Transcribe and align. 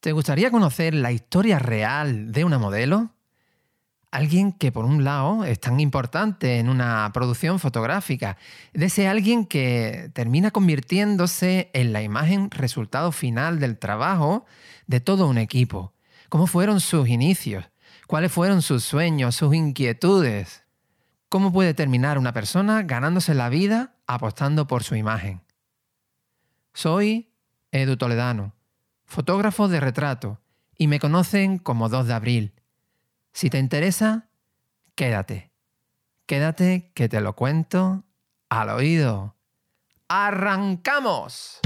¿Te 0.00 0.12
gustaría 0.12 0.52
conocer 0.52 0.94
la 0.94 1.10
historia 1.10 1.58
real 1.58 2.30
de 2.30 2.44
una 2.44 2.58
modelo? 2.58 3.10
Alguien 4.12 4.52
que 4.52 4.70
por 4.70 4.84
un 4.84 5.02
lado 5.02 5.44
es 5.44 5.58
tan 5.58 5.80
importante 5.80 6.60
en 6.60 6.68
una 6.68 7.10
producción 7.12 7.58
fotográfica, 7.58 8.38
de 8.72 8.86
ese 8.86 9.08
alguien 9.08 9.44
que 9.44 10.08
termina 10.14 10.52
convirtiéndose 10.52 11.70
en 11.74 11.92
la 11.92 12.00
imagen 12.02 12.52
resultado 12.52 13.10
final 13.10 13.58
del 13.58 13.76
trabajo 13.76 14.46
de 14.86 15.00
todo 15.00 15.26
un 15.26 15.36
equipo. 15.36 15.92
¿Cómo 16.28 16.46
fueron 16.46 16.78
sus 16.78 17.08
inicios? 17.08 17.68
¿Cuáles 18.06 18.30
fueron 18.30 18.62
sus 18.62 18.84
sueños, 18.84 19.34
sus 19.34 19.52
inquietudes? 19.52 20.62
¿Cómo 21.28 21.52
puede 21.52 21.74
terminar 21.74 22.18
una 22.18 22.32
persona 22.32 22.82
ganándose 22.84 23.34
la 23.34 23.48
vida 23.48 23.96
apostando 24.06 24.68
por 24.68 24.84
su 24.84 24.94
imagen? 24.94 25.42
Soy 26.72 27.32
Edu 27.72 27.96
Toledano 27.96 28.57
fotógrafo 29.08 29.66
de 29.66 29.80
retrato, 29.80 30.40
y 30.76 30.86
me 30.86 31.00
conocen 31.00 31.58
como 31.58 31.88
2 31.88 32.06
de 32.06 32.14
abril. 32.14 32.54
Si 33.32 33.50
te 33.50 33.58
interesa, 33.58 34.28
quédate. 34.94 35.50
Quédate 36.26 36.92
que 36.94 37.08
te 37.08 37.20
lo 37.20 37.34
cuento 37.34 38.04
al 38.48 38.68
oído. 38.68 39.34
¡Arrancamos! 40.08 41.60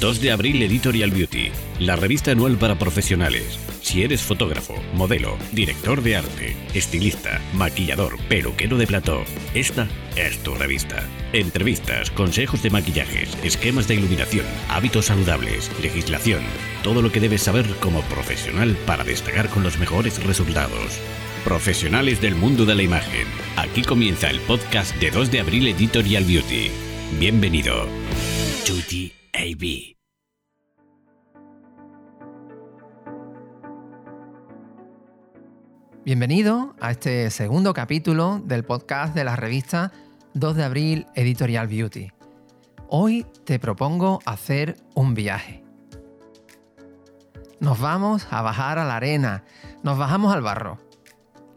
2 0.00 0.20
de 0.20 0.32
abril 0.32 0.62
Editorial 0.62 1.10
Beauty, 1.10 1.50
la 1.78 1.96
revista 1.96 2.30
anual 2.30 2.56
para 2.56 2.78
profesionales. 2.78 3.58
Si 3.82 4.02
eres 4.02 4.22
fotógrafo, 4.22 4.74
modelo, 4.94 5.36
director 5.52 6.02
de 6.02 6.16
arte, 6.16 6.56
estilista, 6.72 7.40
maquillador, 7.52 8.18
peluquero 8.28 8.78
de 8.78 8.86
plató, 8.86 9.22
esta 9.54 9.88
es 10.16 10.38
tu 10.42 10.54
revista. 10.54 11.06
Entrevistas, 11.34 12.10
consejos 12.10 12.62
de 12.62 12.70
maquillajes, 12.70 13.36
esquemas 13.44 13.86
de 13.86 13.96
iluminación, 13.96 14.46
hábitos 14.70 15.06
saludables, 15.06 15.70
legislación, 15.82 16.42
todo 16.82 17.02
lo 17.02 17.12
que 17.12 17.20
debes 17.20 17.42
saber 17.42 17.66
como 17.80 18.00
profesional 18.02 18.76
para 18.86 19.04
destacar 19.04 19.50
con 19.50 19.62
los 19.62 19.78
mejores 19.78 20.24
resultados. 20.24 20.98
Profesionales 21.44 22.20
del 22.20 22.34
mundo 22.34 22.64
de 22.64 22.76
la 22.76 22.82
imagen. 22.82 23.26
Aquí 23.56 23.82
comienza 23.82 24.30
el 24.30 24.40
podcast 24.40 24.96
de 24.96 25.10
2 25.10 25.30
de 25.30 25.40
abril 25.40 25.66
Editorial 25.66 26.24
Beauty. 26.24 26.70
Bienvenido. 27.18 27.88
Judy 28.66 29.21
Bienvenido 36.04 36.76
a 36.80 36.92
este 36.92 37.28
segundo 37.30 37.74
capítulo 37.74 38.40
del 38.44 38.62
podcast 38.62 39.16
de 39.16 39.24
la 39.24 39.34
revista 39.34 39.90
2 40.34 40.56
de 40.56 40.62
abril 40.62 41.06
Editorial 41.16 41.66
Beauty. 41.66 42.12
Hoy 42.86 43.26
te 43.44 43.58
propongo 43.58 44.20
hacer 44.26 44.76
un 44.94 45.14
viaje. 45.14 45.64
Nos 47.58 47.80
vamos 47.80 48.28
a 48.30 48.42
bajar 48.42 48.78
a 48.78 48.84
la 48.84 48.94
arena, 48.94 49.42
nos 49.82 49.98
bajamos 49.98 50.32
al 50.32 50.42
barro, 50.42 50.78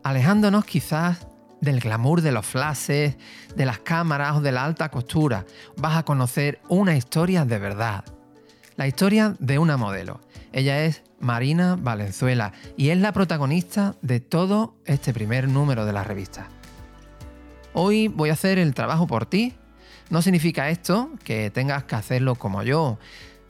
alejándonos 0.02 0.66
quizás 0.66 1.28
del 1.62 1.80
glamour 1.80 2.22
de 2.22 2.32
los 2.32 2.46
flashes, 2.46 3.18
de 3.56 3.66
las 3.66 3.80
cámaras 3.80 4.38
o 4.38 4.42
de 4.42 4.52
la 4.52 4.66
alta 4.66 4.90
costura. 4.90 5.46
Vas 5.78 5.98
a 5.98 6.04
conocer 6.04 6.60
una 6.70 6.96
historia 6.96 7.46
de 7.46 7.60
verdad. 7.60 8.06
La 8.76 8.88
historia 8.88 9.36
de 9.40 9.58
una 9.58 9.78
modelo. 9.78 10.20
Ella 10.52 10.84
es 10.84 11.04
Marina 11.20 11.76
Valenzuela 11.80 12.54
y 12.78 12.90
es 12.90 12.98
la 12.98 13.12
protagonista 13.12 13.96
de 14.02 14.20
todo 14.20 14.76
este 14.86 15.14
primer 15.14 15.48
número 15.48 15.86
de 15.86 15.94
la 15.94 16.04
revista. 16.04 16.50
Hoy 17.74 18.08
voy 18.08 18.30
a 18.30 18.34
hacer 18.34 18.58
el 18.58 18.74
trabajo 18.74 19.08
por 19.08 19.26
ti. 19.26 19.54
No 20.10 20.22
significa 20.22 20.70
esto 20.70 21.10
que 21.24 21.50
tengas 21.50 21.84
que 21.86 21.96
hacerlo 21.96 22.36
como 22.36 22.64
yo, 22.64 23.00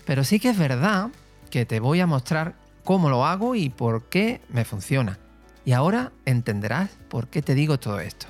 pero 0.06 0.24
sí 0.24 0.40
que 0.40 0.50
es 0.50 0.58
verdad 0.58 1.10
que 1.50 1.66
te 1.66 1.80
voy 1.80 2.00
a 2.00 2.08
mostrar 2.08 2.56
cómo 2.84 3.10
lo 3.10 3.26
hago 3.26 3.56
y 3.56 3.70
por 3.70 4.10
qué 4.10 4.42
me 4.50 4.64
funciona. 4.64 5.20
Y 5.66 5.74
ahora 5.74 6.12
entenderás 6.26 6.92
por 7.10 7.28
qué 7.28 7.42
te 7.42 7.56
digo 7.56 7.80
todo 7.80 8.00
esto. 8.00 8.28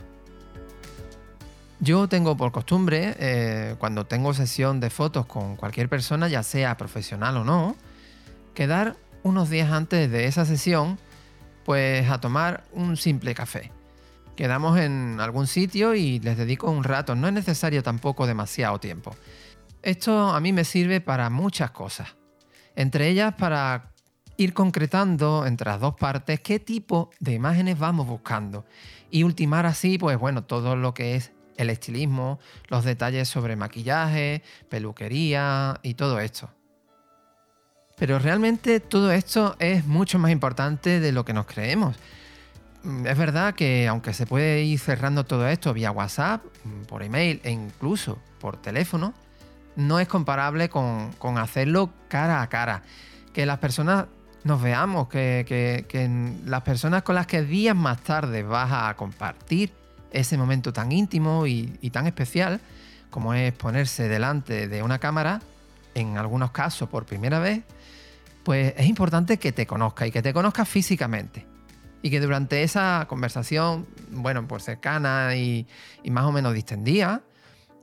Yo 1.82 2.08
tengo 2.08 2.38
por 2.38 2.54
costumbre, 2.54 3.16
eh, 3.20 3.76
cuando 3.78 4.06
tengo 4.06 4.34
sesión 4.34 4.80
de 4.80 4.90
fotos 4.90 5.26
con 5.26 5.58
cualquier 5.58 5.90
persona, 5.90 6.30
ya 6.30 6.42
sea 6.42 6.78
profesional 6.78 7.36
o 7.38 7.44
no, 7.44 7.76
quedar 8.54 8.96
unos 9.24 9.50
días 9.50 9.72
antes 9.72 10.10
de 10.10 10.26
esa 10.26 10.46
sesión, 10.46 10.98
pues 11.66 12.10
a 12.10 12.22
tomar 12.22 12.64
un 12.72 12.96
simple 12.96 13.36
café. 13.36 13.72
Quedamos 14.38 14.80
en 14.80 15.20
algún 15.20 15.48
sitio 15.48 15.96
y 15.96 16.20
les 16.20 16.38
dedico 16.38 16.72
un 16.72 16.84
rato, 16.84 17.16
no 17.16 17.28
es 17.28 17.34
necesario 17.34 17.84
tampoco 17.84 18.26
demasiado 18.26 18.80
tiempo. 18.80 19.16
Esto 19.82 20.30
a 20.30 20.40
mí 20.40 20.54
me 20.54 20.64
sirve 20.64 21.02
para 21.02 21.30
muchas 21.30 21.72
cosas, 21.72 22.16
entre 22.76 23.10
ellas 23.10 23.34
para 23.36 23.92
ir 24.38 24.54
concretando 24.54 25.46
entre 25.46 25.70
las 25.72 25.80
dos 25.80 25.96
partes 25.96 26.40
qué 26.40 26.60
tipo 26.60 27.10
de 27.20 27.34
imágenes 27.34 27.80
vamos 27.80 28.08
buscando 28.08 28.66
y 29.10 29.24
ultimar 29.24 29.66
así, 29.66 29.98
pues 29.98 30.18
bueno, 30.18 30.44
todo 30.44 30.76
lo 30.76 30.94
que 30.94 31.16
es 31.16 31.32
el 31.58 31.70
estilismo, 31.70 32.40
los 32.68 32.84
detalles 32.84 33.30
sobre 33.30 33.56
maquillaje, 33.56 34.44
peluquería 34.70 35.80
y 35.84 35.94
todo 35.94 36.20
esto. 36.20 36.50
Pero 37.98 38.20
realmente 38.20 38.82
todo 38.82 39.12
esto 39.12 39.56
es 39.60 39.86
mucho 39.86 40.20
más 40.20 40.32
importante 40.32 41.00
de 41.00 41.12
lo 41.12 41.24
que 41.24 41.34
nos 41.34 41.46
creemos. 41.46 41.96
Mm, 42.84 43.08
es 43.08 43.18
verdad 43.18 43.56
que 43.56 43.88
aunque 43.88 44.14
se 44.14 44.26
puede 44.26 44.64
ir 44.64 44.80
cerrando 44.80 45.24
todo 45.24 45.48
esto 45.48 45.74
vía 45.74 45.92
WhatsApp, 45.92 46.44
mm, 46.64 46.82
por 46.84 47.04
email 47.04 47.40
e 47.44 47.52
incluso 47.52 48.20
por 48.40 48.58
teléfono, 48.58 49.14
no 49.76 50.00
es 50.00 50.08
comparable 50.08 50.70
con, 50.70 51.12
hacerlo 51.38 51.92
cara 52.08 52.42
a 52.42 52.50
cara. 52.50 52.84
Que 53.34 53.46
las 53.46 53.60
personas 53.60 54.06
nos 54.46 54.62
veamos, 54.62 55.10
que, 55.10 56.38
las 56.46 56.62
personas 56.62 57.04
con 57.04 57.16
las 57.16 57.28
que 57.28 57.44
días 57.44 57.76
más 57.76 58.02
tarde 58.02 58.44
vas 58.44 58.72
a 58.72 58.96
compartir 58.96 59.74
ese 60.12 60.38
momento 60.38 60.72
tan 60.72 60.92
íntimo 60.94 61.46
y, 61.46 61.78
y 61.82 61.90
tan 61.90 62.08
especial 62.08 62.62
como 63.10 63.34
es 63.34 63.54
ponerse 63.54 64.08
delante 64.08 64.68
de 64.68 64.84
una 64.84 65.00
cámara, 65.00 65.42
en 65.96 66.18
algunos 66.18 66.52
casos 66.52 66.90
por 66.90 67.06
primera 67.06 67.40
vez, 67.40 67.64
pues 68.44 68.74
es 68.78 68.86
importante 68.86 69.38
que 69.38 69.52
te 69.52 69.66
conozca 69.66 70.06
y 70.06 70.12
que 70.12 70.22
te 70.22 70.34
conozca 70.34 70.66
físicamente. 70.66 71.48
Y 72.04 72.12
que 72.12 72.20
durante 72.20 72.62
esa 72.62 73.06
conversación, 73.10 73.88
bueno, 74.12 74.48
pues 74.48 74.64
cercana 74.64 75.36
y, 75.36 75.66
más 76.12 76.26
o 76.26 76.32
menos 76.32 76.54
distendida, 76.54 77.24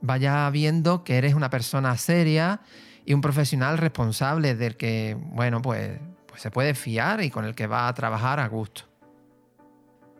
vaya 0.01 0.49
viendo 0.49 1.03
que 1.03 1.17
eres 1.17 1.33
una 1.33 1.49
persona 1.49 1.97
seria 1.97 2.61
y 3.05 3.13
un 3.13 3.19
profesional 3.19 3.77
responsable 3.77 4.55
del 4.55 4.77
que, 4.77 5.17
bueno, 5.19 5.61
pues, 5.61 5.99
pues 6.33 6.41
se 6.41 6.49
puede 6.49 6.73
fiar 6.73 7.21
y 7.21 7.29
con 7.29 7.45
el 7.45 7.53
que 7.53 7.67
va 7.67 7.87
a 7.87 7.93
trabajar 7.93 8.39
a 8.39 8.47
gusto. 8.47 8.85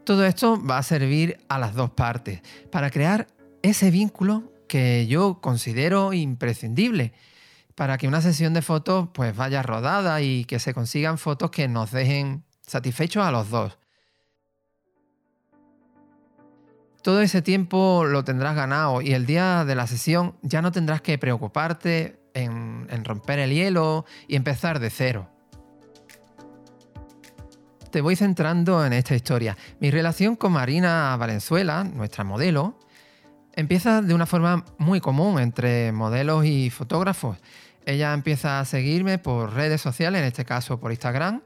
Todo 0.03 0.27
esto 0.27 0.63
va 0.63 0.77
a 0.77 0.83
servir 0.83 1.39
a 1.49 1.57
las 1.57 1.73
dos 1.73 1.89
partes 1.89 2.43
para 2.71 2.91
crear 2.91 3.25
ese 3.63 3.89
vínculo 3.89 4.53
que 4.67 5.07
yo 5.07 5.41
considero 5.41 6.13
imprescindible 6.13 7.13
para 7.73 7.97
que 7.97 8.07
una 8.07 8.21
sesión 8.21 8.53
de 8.53 8.61
fotos 8.61 9.09
pues 9.11 9.35
vaya 9.35 9.63
rodada 9.63 10.21
y 10.21 10.45
que 10.45 10.59
se 10.59 10.75
consigan 10.75 11.17
fotos 11.17 11.49
que 11.49 11.67
nos 11.67 11.89
dejen 11.89 12.43
satisfechos 12.61 13.23
a 13.23 13.31
los 13.31 13.49
dos. 13.49 13.79
Todo 17.01 17.23
ese 17.23 17.41
tiempo 17.41 18.05
lo 18.05 18.23
tendrás 18.23 18.55
ganado 18.55 19.01
y 19.01 19.13
el 19.13 19.25
día 19.25 19.65
de 19.65 19.73
la 19.73 19.87
sesión 19.87 20.37
ya 20.43 20.61
no 20.61 20.71
tendrás 20.71 21.01
que 21.01 21.17
preocuparte 21.17 22.19
en, 22.35 22.85
en 22.91 23.03
romper 23.03 23.39
el 23.39 23.51
hielo 23.51 24.05
y 24.27 24.35
empezar 24.35 24.79
de 24.79 24.91
cero. 24.91 25.32
Te 27.93 28.01
voy 28.01 28.15
centrando 28.15 28.83
en 28.83 28.91
esta 28.91 29.13
historia. 29.13 29.55
Mi 29.79 29.91
relación 29.91 30.35
con 30.35 30.51
Marina 30.51 31.15
Valenzuela, 31.15 31.83
nuestra 31.83 32.23
modelo, 32.23 32.79
empieza 33.55 34.01
de 34.01 34.15
una 34.15 34.25
forma 34.25 34.65
muy 34.79 34.99
común 34.99 35.39
entre 35.39 35.91
modelos 35.91 36.43
y 36.43 36.71
fotógrafos. 36.71 37.37
Ella 37.85 38.15
empieza 38.15 38.59
a 38.59 38.65
seguirme 38.65 39.19
por 39.19 39.53
redes 39.53 39.79
sociales, 39.79 40.21
en 40.21 40.25
este 40.25 40.43
caso 40.43 40.79
por 40.79 40.89
Instagram, 40.89 41.43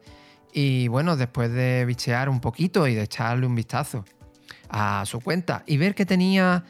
y 0.54 0.88
bueno, 0.88 1.18
después 1.18 1.52
de 1.52 1.84
bichear 1.84 2.30
un 2.30 2.40
poquito 2.40 2.88
y 2.88 2.96
de 2.96 3.02
echarle 3.02 3.46
un 3.46 3.54
vistazo 3.54 4.06
a 4.70 5.04
su 5.06 5.20
cuenta 5.20 5.64
y 5.66 5.76
ver 5.76 5.96
que 5.96 6.06
tenía 6.06 6.64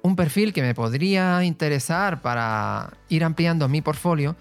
un 0.00 0.16
perfil 0.16 0.54
que 0.54 0.62
me 0.62 0.74
podría 0.74 1.44
interesar 1.44 2.22
para 2.22 2.94
ir 3.10 3.22
ampliando 3.22 3.68
mi 3.68 3.82
portfolio, 3.82 4.34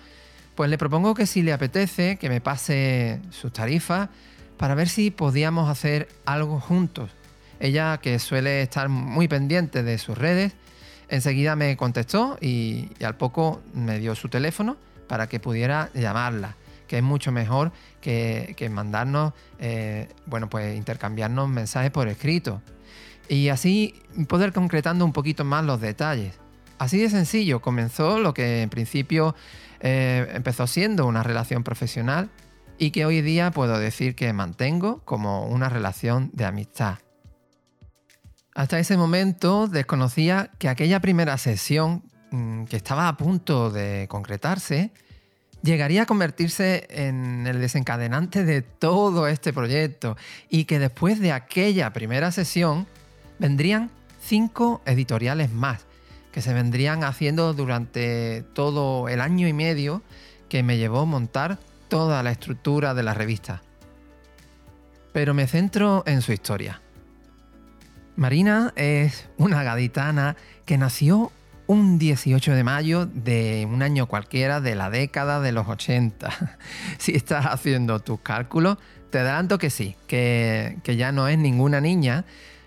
pues 0.55 0.69
le 0.69 0.77
propongo 0.77 1.15
que 1.15 1.25
si 1.25 1.41
le 1.41 1.51
apetece 1.51 2.15
que 2.15 2.29
me 2.29 2.39
pase 2.39 3.19
sus 3.29 3.51
tarifas 3.51 4.07
para 4.59 4.75
ver 4.75 4.89
si 4.89 5.09
podíamos 5.09 5.69
hacer 5.69 6.09
algo 6.25 6.59
juntos. 6.59 7.09
Ella 7.61 7.97
que 8.01 8.19
suele 8.19 8.61
estar 8.61 8.89
muy 8.89 9.29
pendiente 9.29 9.83
de 9.83 9.97
sus 9.97 10.17
redes, 10.17 10.51
enseguida 11.07 11.55
me 11.55 11.77
contestó 11.77 12.37
y, 12.41 12.89
al 13.01 13.15
poco 13.15 13.61
me 13.73 13.99
dio 13.99 14.15
su 14.15 14.27
teléfono 14.27 14.75
para 15.07 15.27
que 15.27 15.39
pudiera 15.39 15.89
llamarla, 15.93 16.57
que 16.87 16.97
es 16.97 17.03
mucho 17.03 17.31
mejor 17.31 17.71
que, 18.01 18.69
mandarnos, 18.69 19.31
eh, 19.59 20.09
bueno, 20.25 20.49
pues 20.49 20.75
intercambiarnos 20.75 21.47
mensajes 21.47 21.89
por 21.89 22.09
escrito. 22.09 22.61
Y 23.29 23.47
así 23.47 23.95
poder 24.27 24.51
concretando 24.51 25.05
un 25.05 25.13
poquito 25.13 25.45
más 25.45 25.63
los 25.63 25.79
detalles. 25.79 26.35
Así 26.79 26.97
de 26.97 27.09
sencillo, 27.09 27.61
comenzó 27.61 28.19
lo 28.19 28.33
que 28.33 28.63
en 28.63 28.69
principio 28.69 29.35
eh, 29.79 30.29
empezó 30.33 30.67
siendo 30.67 31.05
una 31.05 31.23
relación 31.23 31.63
profesional 31.63 32.29
y 32.79 32.91
que 32.91 33.05
hoy 33.05 33.21
día 33.21 33.51
puedo 33.51 33.77
decir 33.77 34.15
que 34.15 34.31
mantengo 34.31 35.01
como 35.03 35.45
una 35.45 35.67
relación 35.67 36.31
de 36.33 36.45
amistad. 36.45 36.99
Hasta 38.55 38.79
ese 38.79 38.97
momento 38.97 39.67
desconocía 39.67 40.51
que 40.57 40.69
aquella 40.69 41.01
primera 41.01 41.37
sesión 41.37 42.03
mm, 42.31 42.63
que 42.63 42.77
estaba 42.77 43.09
a 43.09 43.17
punto 43.17 43.69
de 43.69 44.07
concretarse 44.09 44.91
llegaría 45.61 46.03
a 46.03 46.05
convertirse 46.05 46.87
en 46.89 47.45
el 47.47 47.59
desencadenante 47.59 48.45
de 48.45 48.61
todo 48.61 49.27
este 49.27 49.51
proyecto 49.51 50.15
y 50.49 50.63
que 50.63 50.79
después 50.79 51.19
de 51.19 51.33
aquella 51.33 51.91
primera 51.91 52.31
sesión 52.31 52.87
vendrían 53.39 53.91
cinco 54.21 54.81
editoriales 54.85 55.51
más 55.51 55.85
que 56.31 56.41
se 56.41 56.53
vendrían 56.53 57.03
haciendo 57.03 57.53
durante 57.53 58.43
todo 58.53 59.09
el 59.09 59.19
año 59.19 59.47
y 59.47 59.53
medio 59.53 60.01
que 60.47 60.63
me 60.63 60.77
llevó 60.77 61.05
montar 61.05 61.59
toda 61.89 62.23
la 62.23 62.31
estructura 62.31 62.93
de 62.93 63.03
la 63.03 63.13
revista. 63.13 63.61
Pero 65.11 65.33
me 65.33 65.47
centro 65.47 66.03
en 66.05 66.21
su 66.21 66.31
historia. 66.31 66.81
Marina 68.15 68.73
es 68.75 69.27
una 69.37 69.63
gaditana 69.63 70.35
que 70.65 70.77
nació 70.77 71.31
un 71.67 71.99
18 71.99 72.53
de 72.53 72.63
mayo 72.63 73.05
de 73.05 73.67
un 73.69 73.81
año 73.81 74.07
cualquiera 74.07 74.59
de 74.61 74.75
la 74.75 74.89
década 74.89 75.39
de 75.39 75.51
los 75.51 75.67
80. 75.67 76.57
si 76.97 77.15
estás 77.15 77.45
haciendo 77.45 77.99
tus 77.99 78.19
cálculos, 78.21 78.77
te 79.09 79.19
adelanto 79.19 79.57
que 79.57 79.69
sí, 79.69 79.95
que, 80.07 80.77
que 80.83 80.95
ya 80.95 81.11
no 81.11 81.27
es 81.27 81.37
ninguna 81.37 81.81
niña, 81.81 82.25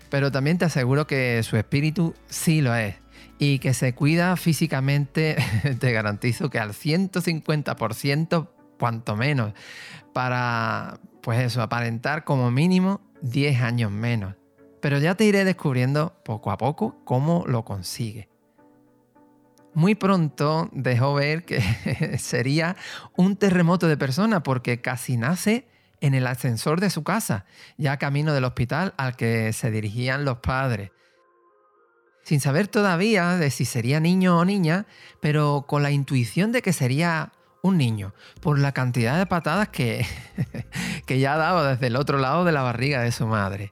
pero 0.09 0.31
también 0.31 0.57
te 0.57 0.65
aseguro 0.65 1.07
que 1.07 1.43
su 1.43 1.57
espíritu 1.57 2.13
sí 2.29 2.61
lo 2.61 2.75
es 2.75 2.95
y 3.39 3.59
que 3.59 3.73
se 3.73 3.93
cuida 3.93 4.35
físicamente, 4.37 5.35
te 5.79 5.91
garantizo 5.91 6.49
que 6.49 6.59
al 6.59 6.71
150%, 6.71 8.47
cuanto 8.83 9.15
menos, 9.15 9.53
para, 10.11 10.99
pues 11.21 11.39
eso, 11.39 11.61
aparentar 11.61 12.25
como 12.25 12.51
mínimo 12.51 12.99
10 13.21 13.61
años 13.61 13.89
menos. 13.91 14.35
Pero 14.81 14.97
ya 14.99 15.15
te 15.15 15.23
iré 15.23 15.45
descubriendo 15.45 16.21
poco 16.25 16.51
a 16.51 16.57
poco 16.57 16.97
cómo 17.05 17.45
lo 17.47 17.63
consigue. 17.63 18.27
Muy 19.73 19.95
pronto 19.95 20.69
dejó 20.73 21.13
ver 21.13 21.45
que 21.45 21.61
sería 22.19 22.75
un 23.15 23.37
terremoto 23.37 23.87
de 23.87 23.95
persona 23.95 24.43
porque 24.43 24.81
casi 24.81 25.15
nace 25.15 25.65
en 26.01 26.13
el 26.13 26.27
ascensor 26.27 26.81
de 26.81 26.89
su 26.89 27.05
casa, 27.05 27.45
ya 27.77 27.95
camino 27.95 28.33
del 28.33 28.43
hospital 28.43 28.93
al 28.97 29.15
que 29.15 29.53
se 29.53 29.71
dirigían 29.71 30.25
los 30.25 30.39
padres 30.39 30.91
sin 32.23 32.39
saber 32.39 32.69
todavía 32.69 33.35
de 33.35 33.51
si 33.51 33.65
sería 33.65 33.99
niño 33.99 34.37
o 34.37 34.45
niña, 34.45 34.85
pero 35.19 35.65
con 35.67 35.83
la 35.83 35.91
intuición 35.91 36.53
de 36.53 36.61
que 36.61 36.71
sería 36.71 37.33
un 37.63 37.77
niño, 37.77 38.13
por 38.41 38.59
la 38.59 38.73
cantidad 38.73 39.17
de 39.17 39.25
patadas 39.25 39.69
que, 39.69 40.05
que 41.05 41.19
ya 41.19 41.37
daba 41.37 41.71
desde 41.71 41.87
el 41.87 41.95
otro 41.95 42.17
lado 42.17 42.43
de 42.43 42.51
la 42.51 42.61
barriga 42.61 43.01
de 43.01 43.13
su 43.13 43.25
madre. 43.25 43.71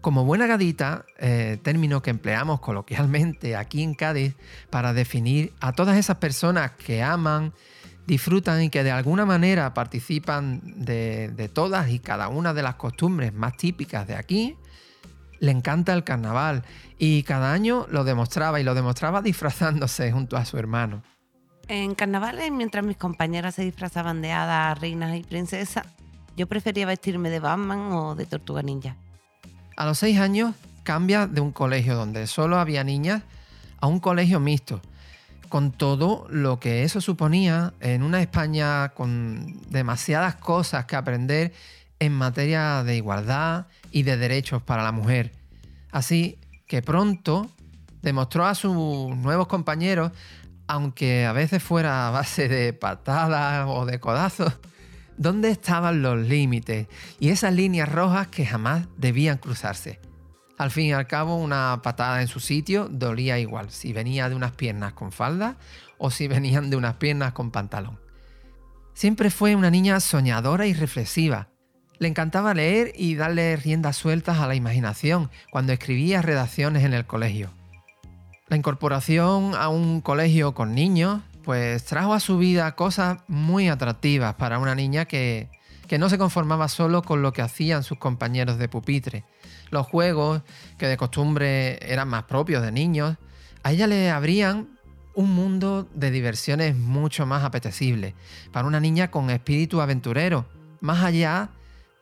Como 0.00 0.24
buena 0.24 0.48
gadita, 0.48 1.04
eh, 1.18 1.58
término 1.62 2.02
que 2.02 2.10
empleamos 2.10 2.58
coloquialmente 2.58 3.54
aquí 3.54 3.84
en 3.84 3.94
Cádiz 3.94 4.34
para 4.70 4.92
definir 4.92 5.52
a 5.60 5.72
todas 5.72 5.96
esas 5.98 6.16
personas 6.16 6.72
que 6.72 7.00
aman, 7.00 7.52
disfrutan 8.08 8.60
y 8.60 8.70
que 8.70 8.82
de 8.82 8.90
alguna 8.90 9.24
manera 9.24 9.72
participan 9.72 10.62
de 10.64 11.50
todas 11.52 11.90
y 11.90 12.00
cada 12.00 12.26
una 12.28 12.54
de 12.54 12.62
las 12.62 12.74
costumbres 12.74 13.32
más 13.32 13.56
típicas 13.56 14.08
de 14.08 14.16
aquí, 14.16 14.56
le 15.38 15.52
encanta 15.52 15.92
el 15.92 16.02
carnaval 16.02 16.64
y 16.98 17.22
cada 17.22 17.52
año 17.52 17.86
lo 17.88 18.02
demostraba 18.02 18.58
y 18.58 18.64
lo 18.64 18.74
demostraba 18.74 19.22
disfrazándose 19.22 20.10
junto 20.10 20.36
a 20.36 20.44
su 20.44 20.58
hermano. 20.58 21.04
En 21.72 21.94
carnavales, 21.94 22.50
mientras 22.50 22.84
mis 22.84 22.96
compañeras 22.96 23.54
se 23.54 23.62
disfrazaban 23.62 24.22
de 24.22 24.32
hadas, 24.32 24.80
reinas 24.80 25.16
y 25.16 25.22
princesas, 25.22 25.86
yo 26.36 26.48
prefería 26.48 26.84
vestirme 26.84 27.30
de 27.30 27.38
Batman 27.38 27.92
o 27.92 28.16
de 28.16 28.26
Tortuga 28.26 28.60
Ninja. 28.60 28.96
A 29.76 29.86
los 29.86 29.98
seis 29.98 30.18
años 30.18 30.56
cambia 30.82 31.28
de 31.28 31.40
un 31.40 31.52
colegio 31.52 31.94
donde 31.94 32.26
solo 32.26 32.58
había 32.58 32.82
niñas 32.82 33.22
a 33.80 33.86
un 33.86 34.00
colegio 34.00 34.40
mixto, 34.40 34.82
con 35.48 35.70
todo 35.70 36.26
lo 36.28 36.58
que 36.58 36.82
eso 36.82 37.00
suponía 37.00 37.72
en 37.78 38.02
una 38.02 38.20
España 38.20 38.88
con 38.88 39.60
demasiadas 39.70 40.34
cosas 40.34 40.86
que 40.86 40.96
aprender 40.96 41.52
en 42.00 42.12
materia 42.12 42.82
de 42.82 42.96
igualdad 42.96 43.68
y 43.92 44.02
de 44.02 44.16
derechos 44.16 44.60
para 44.60 44.82
la 44.82 44.90
mujer. 44.90 45.30
Así 45.92 46.36
que 46.66 46.82
pronto 46.82 47.48
demostró 48.02 48.46
a 48.46 48.54
sus 48.54 48.74
nuevos 48.74 49.46
compañeros, 49.46 50.12
aunque 50.70 51.26
a 51.26 51.32
veces 51.32 51.60
fuera 51.60 52.06
a 52.06 52.10
base 52.12 52.48
de 52.48 52.72
patadas 52.72 53.66
o 53.68 53.86
de 53.86 53.98
codazos, 53.98 54.52
dónde 55.16 55.50
estaban 55.50 56.00
los 56.00 56.16
límites 56.16 56.86
y 57.18 57.30
esas 57.30 57.52
líneas 57.54 57.88
rojas 57.90 58.28
que 58.28 58.46
jamás 58.46 58.86
debían 58.96 59.38
cruzarse. 59.38 59.98
Al 60.58 60.70
fin 60.70 60.86
y 60.86 60.92
al 60.92 61.08
cabo, 61.08 61.34
una 61.36 61.80
patada 61.82 62.22
en 62.22 62.28
su 62.28 62.38
sitio 62.38 62.86
dolía 62.88 63.40
igual 63.40 63.70
si 63.72 63.92
venía 63.92 64.28
de 64.28 64.36
unas 64.36 64.52
piernas 64.52 64.92
con 64.92 65.10
falda 65.10 65.56
o 65.98 66.12
si 66.12 66.28
venían 66.28 66.70
de 66.70 66.76
unas 66.76 66.94
piernas 66.94 67.32
con 67.32 67.50
pantalón. 67.50 67.98
Siempre 68.94 69.30
fue 69.30 69.56
una 69.56 69.70
niña 69.70 69.98
soñadora 69.98 70.66
y 70.66 70.74
reflexiva, 70.74 71.48
le 71.98 72.06
encantaba 72.06 72.54
leer 72.54 72.92
y 72.94 73.16
darle 73.16 73.56
riendas 73.56 73.96
sueltas 73.96 74.38
a 74.38 74.46
la 74.46 74.54
imaginación 74.54 75.30
cuando 75.50 75.72
escribía 75.72 76.22
redacciones 76.22 76.84
en 76.84 76.94
el 76.94 77.06
colegio. 77.06 77.59
La 78.50 78.56
incorporación 78.56 79.54
a 79.54 79.68
un 79.68 80.00
colegio 80.00 80.54
con 80.54 80.74
niños 80.74 81.22
pues 81.44 81.84
trajo 81.84 82.14
a 82.14 82.20
su 82.20 82.36
vida 82.36 82.74
cosas 82.74 83.18
muy 83.28 83.68
atractivas 83.68 84.34
para 84.34 84.58
una 84.58 84.74
niña 84.74 85.04
que, 85.04 85.48
que 85.86 85.98
no 85.98 86.08
se 86.08 86.18
conformaba 86.18 86.66
solo 86.66 87.02
con 87.02 87.22
lo 87.22 87.32
que 87.32 87.42
hacían 87.42 87.84
sus 87.84 87.98
compañeros 87.98 88.58
de 88.58 88.68
pupitre. 88.68 89.24
Los 89.70 89.86
juegos, 89.86 90.42
que 90.78 90.88
de 90.88 90.96
costumbre 90.96 91.78
eran 91.92 92.08
más 92.08 92.24
propios 92.24 92.62
de 92.62 92.72
niños, 92.72 93.16
a 93.62 93.70
ella 93.70 93.86
le 93.86 94.10
abrían 94.10 94.80
un 95.14 95.32
mundo 95.32 95.88
de 95.94 96.10
diversiones 96.10 96.76
mucho 96.76 97.26
más 97.26 97.44
apetecible 97.44 98.16
para 98.50 98.66
una 98.66 98.80
niña 98.80 99.12
con 99.12 99.30
espíritu 99.30 99.80
aventurero, 99.80 100.46
más 100.80 101.04
allá 101.04 101.50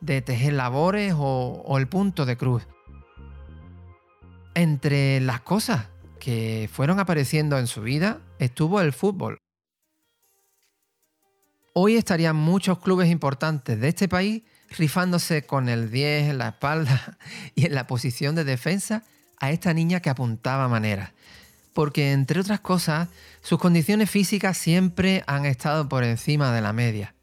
de 0.00 0.23
tejer 0.23 0.55
labores 0.55 1.15
o, 1.15 1.77
el 1.77 1.89
punto 1.89 2.25
de 2.25 2.39
cruz. 2.39 2.67
Entre 4.55 5.21
las 5.21 5.41
cosas 5.41 5.89
que 6.28 6.69
fueron 6.70 7.00
apareciendo 7.00 7.58
en 7.58 7.66
su 7.66 7.80
vida 7.80 8.20
estuvo 8.38 8.82
el 8.82 8.92
fútbol. 8.92 9.38
Hoy 11.72 11.96
estarían 11.96 12.36
muchos 12.36 12.80
clubes 12.80 13.10
importantes 13.10 13.80
de 13.80 13.88
este 13.88 14.08
país 14.08 14.42
rifándose 14.76 15.47
con 15.47 15.70
el 15.70 15.90
10 15.90 16.28
en 16.28 16.37
la 16.37 16.49
espalda 16.49 17.16
y 17.54 17.64
en 17.64 17.75
la 17.75 17.87
posición 17.87 18.35
de 18.35 18.44
defensa 18.44 19.04
a 19.38 19.52
esta 19.52 19.73
niña 19.73 20.00
que 20.00 20.11
apuntaba 20.11 20.68
maneras. 20.68 21.12
Porque, 21.73 22.12
entre 22.12 22.40
otras 22.40 22.61
cosas, 22.61 23.08
sus 23.40 23.58
condiciones 23.58 24.11
físicas 24.11 24.58
siempre 24.58 25.25
han 25.26 25.47
estado 25.47 25.88
por 25.88 26.04
encima 26.04 26.52
de 26.52 26.61
la 26.61 26.75
media. 26.75 27.14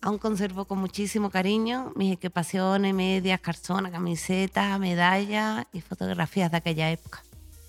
Aún 0.00 0.18
conservo 0.18 0.64
con 0.64 0.78
muchísimo 0.78 1.30
cariño 1.30 1.92
mis 1.94 2.14
equipaciones, 2.14 2.92
medias, 2.94 3.40
calzonas, 3.40 3.92
camisetas, 3.92 4.76
medallas 4.80 5.66
y 5.72 5.82
fotografías 5.82 6.50
de 6.50 6.56
aquella 6.56 6.90
época. 6.90 7.22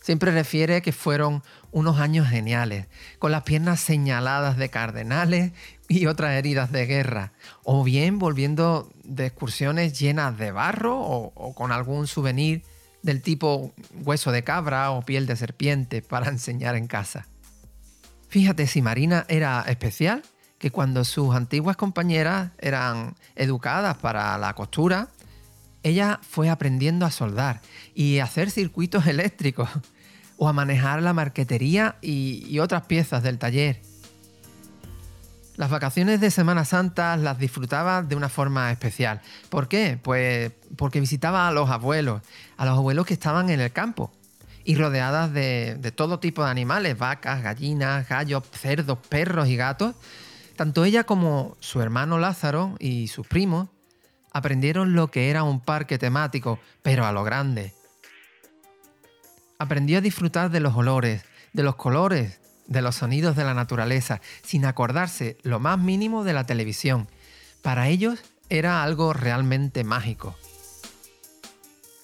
Siempre 0.10 0.32
refiere 0.32 0.82
que 0.82 0.92
fueron 0.92 1.44
unos 1.72 2.00
años 2.00 2.28
geniales, 2.28 2.88
con 3.20 3.32
las 3.32 3.44
piernas 3.44 3.80
señaladas 3.80 4.58
de 4.58 4.70
cardenales 4.70 5.51
y 5.88 6.08
otras 6.08 6.32
heridas 6.32 6.72
de 6.72 6.88
guerra, 6.88 7.32
o 7.62 7.84
bien 7.84 8.18
volviendo 8.18 8.92
de 9.04 9.28
excursiones 9.28 10.00
llenas 10.00 10.36
de 10.36 10.51
barro 10.51 11.00
o, 11.00 11.54
con 11.54 11.72
algún 11.72 12.08
souvenir 12.08 12.63
del 13.04 13.22
tipo 13.22 13.72
hueso 14.04 14.32
de 14.32 14.44
cabra 14.44 14.89
o 14.89 15.04
piel 15.04 15.28
de 15.28 15.36
serpiente 15.36 16.01
para 16.01 16.30
enseñar 16.30 16.75
en 16.75 16.88
casa. 16.88 17.28
Fíjate 18.30 18.66
si 18.66 18.82
Marina 18.82 19.28
era 19.28 19.63
especial 19.68 20.24
que 20.58 20.72
cuando 20.72 21.06
sus 21.06 21.36
antiguas 21.36 21.78
compañeras 21.78 22.50
eran 22.58 23.16
educadas 23.36 23.96
para 23.98 24.36
la 24.39 24.56
costura, 24.56 25.10
ella 25.84 26.20
fue 26.28 26.50
aprendiendo 26.50 27.06
a 27.06 27.12
soldar 27.12 27.62
y 27.94 28.18
hacer 28.18 28.50
circuitos 28.50 29.06
eléctricos 29.06 29.70
o 30.39 30.48
a 30.48 30.53
manejar 30.53 31.03
la 31.03 31.13
marquetería 31.13 31.98
y, 32.01 32.58
otras 32.60 32.84
piezas 32.84 33.22
del 33.22 33.38
taller. 33.38 33.81
Las 35.58 35.69
vacaciones 35.69 36.22
de 36.22 36.31
Semana 36.31 36.65
Santa 36.65 37.17
las 37.17 37.38
disfrutaba 37.38 38.01
de 38.01 38.15
una 38.15 38.29
forma 38.29 38.72
especial. 38.72 39.22
¿Por 39.50 39.67
qué? 39.67 40.00
Pues 40.01 40.53
porque 40.77 41.01
visitaba 41.01 41.48
a 41.48 41.51
los 41.51 41.69
abuelos, 41.69 42.22
a 42.58 42.65
los 42.65 42.77
abuelos 42.77 43.05
que 43.05 43.13
estaban 43.13 43.50
en 43.50 43.60
el 43.60 43.72
campo 43.72 44.12
y 44.63 44.75
rodeadas 44.75 45.34
de, 45.34 45.75
de 45.79 45.91
todo 45.91 46.19
tipo 46.19 46.43
de 46.43 46.50
animales, 46.50 46.98
vacas, 46.98 47.43
gallinas, 47.43 48.08
gallos, 48.08 48.43
cerdos, 48.51 48.98
perros 49.10 49.50
y 49.50 49.58
gatos 49.58 49.96
tanto 50.60 50.84
ella 50.84 51.05
como 51.05 51.55
su 51.62 51.81
hermano 51.81 52.19
Lázaro 52.19 52.75
y 52.79 53.08
sus 53.08 53.25
primos 53.25 53.69
aprendieron 54.34 54.93
lo 54.93 55.10
que 55.10 55.29
era 55.29 55.43
un 55.43 55.62
parque 55.62 55.98
temático, 55.98 56.60
pero 56.81 57.05
a 57.05 57.13
lo 57.13 57.24
grande. 57.24 57.74
Aprendió 59.60 59.98
a 59.98 60.01
disfrutar 60.01 60.50
de 60.51 60.62
los 60.62 60.75
olores, 60.75 61.24
de 61.51 61.63
los 61.63 61.75
colores, 61.75 62.39
de 62.68 62.82
los 62.82 62.96
sonidos 62.96 63.36
de 63.36 63.44
la 63.44 63.54
naturaleza, 63.54 64.22
sin 64.42 64.63
acordarse 64.63 65.38
lo 65.44 65.60
más 65.60 65.78
mínimo 65.78 66.24
de 66.24 66.32
la 66.32 66.46
televisión. 66.46 67.10
Para 67.62 67.89
ellos 67.89 68.20
era 68.50 68.84
algo 68.84 69.12
realmente 69.12 69.84
mágico. 69.84 70.38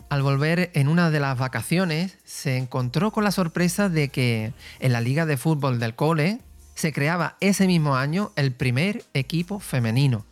Al 0.09 0.21
volver 0.21 0.69
en 0.73 0.89
una 0.89 1.09
de 1.09 1.21
las 1.21 1.37
vacaciones, 1.37 2.17
se 2.25 2.57
encontró 2.57 3.11
con 3.11 3.23
la 3.23 3.31
sorpresa 3.31 3.87
de 3.87 4.09
que 4.09 4.53
en 4.79 4.91
la 4.91 4.99
liga 4.99 5.25
de 5.25 5.37
fútbol 5.37 5.79
del 5.79 5.95
cole 5.95 6.41
se 6.75 6.91
creaba 6.91 7.37
ese 7.39 7.67
mismo 7.67 7.95
año 7.95 8.33
el 8.35 8.51
primer 8.51 9.05
equipo 9.13 9.61
femenino. 9.61 10.25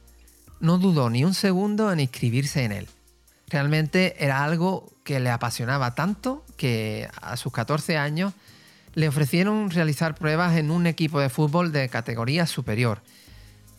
No 0.60 0.78
dudó 0.78 1.10
ni 1.10 1.24
un 1.24 1.34
segundo 1.34 1.92
en 1.92 2.02
inscribirse 2.02 2.66
en 2.66 2.74
él. 2.74 2.88
Realmente 3.54 4.16
era 4.18 4.44
algo 4.44 4.92
que 5.04 5.20
le 5.20 5.30
apasionaba 5.30 5.94
tanto 5.94 6.44
que 6.58 7.08
a 7.22 7.38
sus 7.38 7.54
14 7.54 7.98
años 7.98 8.34
le 8.96 9.08
ofrecieron 9.08 9.70
realizar 9.70 10.16
pruebas 10.16 10.58
en 10.58 10.72
un 10.72 10.88
equipo 10.88 11.20
de 11.20 11.30
fútbol 11.30 11.72
de 11.72 11.88
categoría 11.88 12.48
superior. 12.48 13.04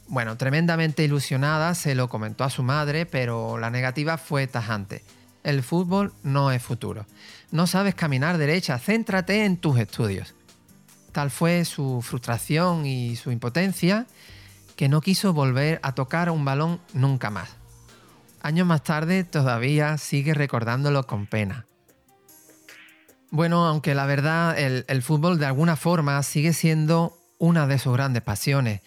Bueno, 0.06 0.36
tremendamente 0.36 1.02
ilusionada 1.02 1.74
se 1.74 1.96
lo 1.96 2.08
comentó 2.08 2.44
a 2.44 2.50
su 2.50 2.62
madre, 2.62 3.04
pero 3.04 3.58
la 3.58 3.68
negativa 3.68 4.16
fue 4.16 4.46
tajante. 4.46 5.02
El 5.42 5.64
fútbol 5.64 6.12
no 6.22 6.52
es 6.52 6.62
futuro. 6.62 7.04
No 7.50 7.66
sabes 7.66 7.96
caminar 7.96 8.38
derecha, 8.38 8.78
céntrate 8.78 9.44
en 9.44 9.56
tus 9.56 9.80
estudios. 9.80 10.36
Tal 11.10 11.32
fue 11.32 11.64
su 11.64 12.00
frustración 12.00 12.86
y 12.86 13.16
su 13.16 13.32
impotencia 13.32 14.06
que 14.76 14.88
no 14.88 15.00
quiso 15.00 15.32
volver 15.32 15.80
a 15.82 15.96
tocar 15.96 16.30
un 16.30 16.44
balón 16.44 16.80
nunca 16.92 17.30
más. 17.30 17.63
Años 18.44 18.66
más 18.66 18.82
tarde 18.82 19.24
todavía 19.24 19.96
sigue 19.96 20.34
recordándolo 20.34 21.06
con 21.06 21.24
pena. 21.24 21.64
Bueno, 23.30 23.66
aunque 23.66 23.94
la 23.94 24.04
verdad 24.04 24.58
el, 24.58 25.02
fútbol 25.02 25.38
de 25.38 25.46
alguna 25.46 25.76
forma 25.76 26.22
sigue 26.22 26.52
siendo 26.52 27.16
una 27.38 27.66
de 27.66 27.78
sus 27.78 27.94
grandes 27.94 28.22
pasiones. 28.22 28.82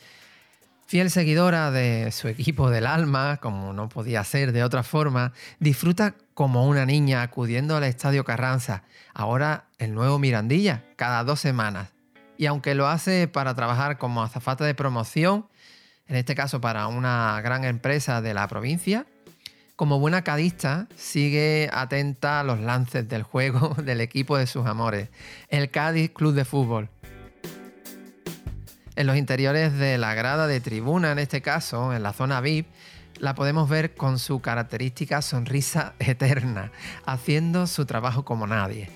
Fiel 0.85 1.09
seguidora 1.09 1.71
de 1.71 2.11
su 2.11 2.27
equipo 2.27 2.69
del 2.69 2.85
alma, 2.85 3.37
como 3.37 3.73
no 3.73 3.89
podía 3.89 4.23
ser 4.23 4.51
de 4.51 4.63
otra 4.63 4.83
forma, 4.83 5.33
disfruta 5.59 6.13
como 6.35 6.67
una 6.67 6.85
niña 6.85 7.23
acudiendo 7.23 7.75
al 7.75 7.83
Estadio 7.85 8.23
Carranza, 8.25 8.83
ahora 9.15 9.69
el 9.79 9.95
nuevo 9.95 10.19
Mirandilla, 10.19 10.83
cada 10.97 11.23
dos 11.23 11.39
semanas. 11.39 11.89
Y 12.37 12.45
aunque 12.45 12.75
lo 12.75 12.87
hace 12.87 13.27
para 13.27 13.55
trabajar 13.55 13.97
como 13.97 14.21
azafata 14.21 14.65
de 14.65 14.75
promoción, 14.75 15.47
en 16.05 16.15
este 16.15 16.35
caso 16.35 16.61
para 16.61 16.85
una 16.85 17.41
gran 17.41 17.65
empresa 17.65 18.21
de 18.21 18.35
la 18.35 18.47
provincia, 18.47 19.07
como 19.77 19.99
buena 19.99 20.23
cadista, 20.23 20.87
sigue 20.97 21.69
atenta 21.71 22.39
a 22.39 22.43
los 22.43 22.59
lances 22.59 23.07
del 23.07 23.21
juego 23.21 23.75
del 23.83 24.01
equipo 24.01 24.35
de 24.35 24.47
sus 24.47 24.65
amores, 24.65 25.09
el 25.49 25.69
Cádiz 25.69 26.11
Club 26.11 26.33
de 26.33 26.45
Fútbol. 26.45 26.89
En 28.95 29.05
los 29.05 29.15
interiores 29.15 29.77
de 29.77 29.99
la 29.99 30.15
grada 30.15 30.47
de 30.47 30.59
tribuna, 30.61 31.11
en 31.11 31.19
este 31.19 31.43
caso, 31.43 31.93
en 31.93 32.01
la 32.01 32.13
zona 32.13 32.41
VIP, 32.41 32.65
la 33.19 33.35
podemos 33.35 33.69
ver 33.69 33.93
con 33.93 34.17
su 34.17 34.41
característica 34.41 35.21
sonrisa 35.21 35.93
eterna, 35.99 36.71
haciendo 37.05 37.67
su 37.67 37.85
trabajo 37.85 38.25
como 38.25 38.47
nadie. 38.47 38.89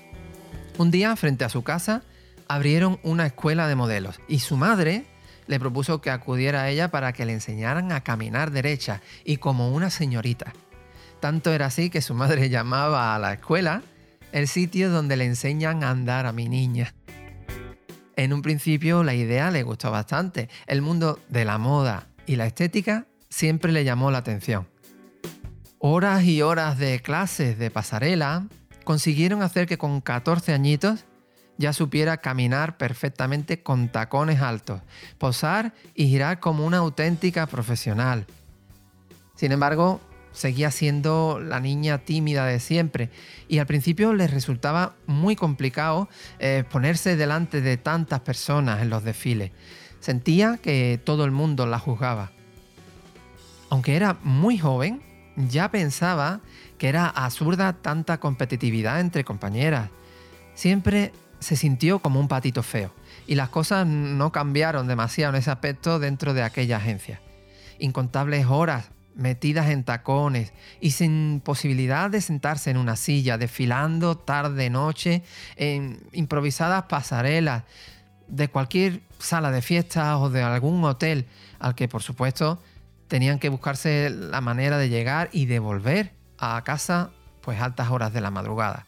Un 0.78 0.90
día, 0.90 1.14
frente 1.14 1.44
a 1.44 1.48
su 1.48 1.62
casa, 1.62 2.02
abrieron 2.48 2.98
una 3.04 3.26
escuela 3.26 3.68
de 3.68 3.76
modelos 3.76 4.20
y 4.26 4.40
su 4.40 4.56
madre 4.56 5.06
le 5.46 5.60
propuso 5.60 6.00
que 6.00 6.10
acudiera 6.10 6.62
a 6.62 6.70
ella 6.70 6.90
para 6.90 7.12
que 7.12 7.24
le 7.24 7.34
enseñaran 7.34 7.92
a 7.92 8.00
caminar 8.00 8.50
derecha 8.50 9.00
y 9.24 9.36
como 9.36 9.70
una 9.70 9.88
señorita. 9.88 10.52
Tanto 11.22 11.52
era 11.52 11.66
así 11.66 11.88
que 11.88 12.02
su 12.02 12.14
madre 12.14 12.48
llamaba 12.50 13.14
a 13.14 13.18
la 13.20 13.34
escuela 13.34 13.82
el 14.32 14.48
sitio 14.48 14.90
donde 14.90 15.16
le 15.16 15.24
enseñan 15.24 15.84
a 15.84 15.90
andar 15.90 16.26
a 16.26 16.32
mi 16.32 16.48
niña. 16.48 16.94
En 18.16 18.32
un 18.32 18.42
principio 18.42 19.04
la 19.04 19.14
idea 19.14 19.52
le 19.52 19.62
gustó 19.62 19.92
bastante. 19.92 20.48
El 20.66 20.82
mundo 20.82 21.20
de 21.28 21.44
la 21.44 21.58
moda 21.58 22.08
y 22.26 22.34
la 22.34 22.46
estética 22.46 23.06
siempre 23.28 23.70
le 23.70 23.84
llamó 23.84 24.10
la 24.10 24.18
atención. 24.18 24.66
Horas 25.78 26.24
y 26.24 26.42
horas 26.42 26.76
de 26.76 27.00
clases 27.00 27.56
de 27.56 27.70
pasarela 27.70 28.48
consiguieron 28.82 29.42
hacer 29.42 29.68
que 29.68 29.78
con 29.78 30.00
14 30.00 30.52
añitos 30.52 31.04
ya 31.56 31.72
supiera 31.72 32.16
caminar 32.16 32.78
perfectamente 32.78 33.62
con 33.62 33.90
tacones 33.90 34.40
altos, 34.40 34.80
posar 35.18 35.72
y 35.94 36.08
girar 36.08 36.40
como 36.40 36.66
una 36.66 36.78
auténtica 36.78 37.46
profesional. 37.46 38.26
Sin 39.36 39.52
embargo, 39.52 40.00
seguía 40.32 40.70
siendo 40.70 41.40
la 41.40 41.60
niña 41.60 41.98
tímida 41.98 42.46
de 42.46 42.60
siempre 42.60 43.10
y 43.48 43.58
al 43.58 43.66
principio 43.66 44.14
le 44.14 44.26
resultaba 44.26 44.94
muy 45.06 45.36
complicado 45.36 46.08
eh, 46.38 46.64
ponerse 46.70 47.16
delante 47.16 47.60
de 47.60 47.76
tantas 47.76 48.20
personas 48.20 48.82
en 48.82 48.90
los 48.90 49.04
desfiles. 49.04 49.52
Sentía 50.00 50.58
que 50.60 51.00
todo 51.02 51.24
el 51.24 51.30
mundo 51.30 51.66
la 51.66 51.78
juzgaba. 51.78 52.32
Aunque 53.70 53.96
era 53.96 54.18
muy 54.22 54.58
joven, 54.58 55.00
ya 55.36 55.70
pensaba 55.70 56.40
que 56.78 56.88
era 56.88 57.06
absurda 57.06 57.74
tanta 57.74 58.18
competitividad 58.18 59.00
entre 59.00 59.24
compañeras. 59.24 59.90
Siempre 60.54 61.12
se 61.38 61.56
sintió 61.56 62.00
como 62.00 62.20
un 62.20 62.28
patito 62.28 62.62
feo 62.62 62.92
y 63.26 63.34
las 63.34 63.48
cosas 63.48 63.86
no 63.86 64.32
cambiaron 64.32 64.86
demasiado 64.86 65.34
en 65.34 65.40
ese 65.40 65.50
aspecto 65.50 65.98
dentro 65.98 66.34
de 66.34 66.42
aquella 66.42 66.76
agencia. 66.76 67.20
Incontables 67.78 68.46
horas 68.46 68.91
metidas 69.14 69.70
en 69.70 69.84
tacones 69.84 70.52
y 70.80 70.92
sin 70.92 71.40
posibilidad 71.44 72.10
de 72.10 72.20
sentarse 72.20 72.70
en 72.70 72.76
una 72.76 72.96
silla, 72.96 73.38
desfilando 73.38 74.16
tarde, 74.16 74.70
noche, 74.70 75.22
en 75.56 76.00
improvisadas 76.12 76.84
pasarelas 76.84 77.64
de 78.28 78.48
cualquier 78.48 79.02
sala 79.18 79.50
de 79.50 79.62
fiestas 79.62 80.16
o 80.16 80.30
de 80.30 80.42
algún 80.42 80.82
hotel 80.84 81.26
al 81.58 81.74
que 81.74 81.88
por 81.88 82.02
supuesto 82.02 82.60
tenían 83.08 83.38
que 83.38 83.50
buscarse 83.50 84.10
la 84.10 84.40
manera 84.40 84.78
de 84.78 84.88
llegar 84.88 85.28
y 85.32 85.46
de 85.46 85.58
volver 85.58 86.14
a 86.38 86.62
casa 86.64 87.10
pues 87.42 87.60
altas 87.60 87.90
horas 87.90 88.12
de 88.12 88.20
la 88.20 88.30
madrugada. 88.30 88.86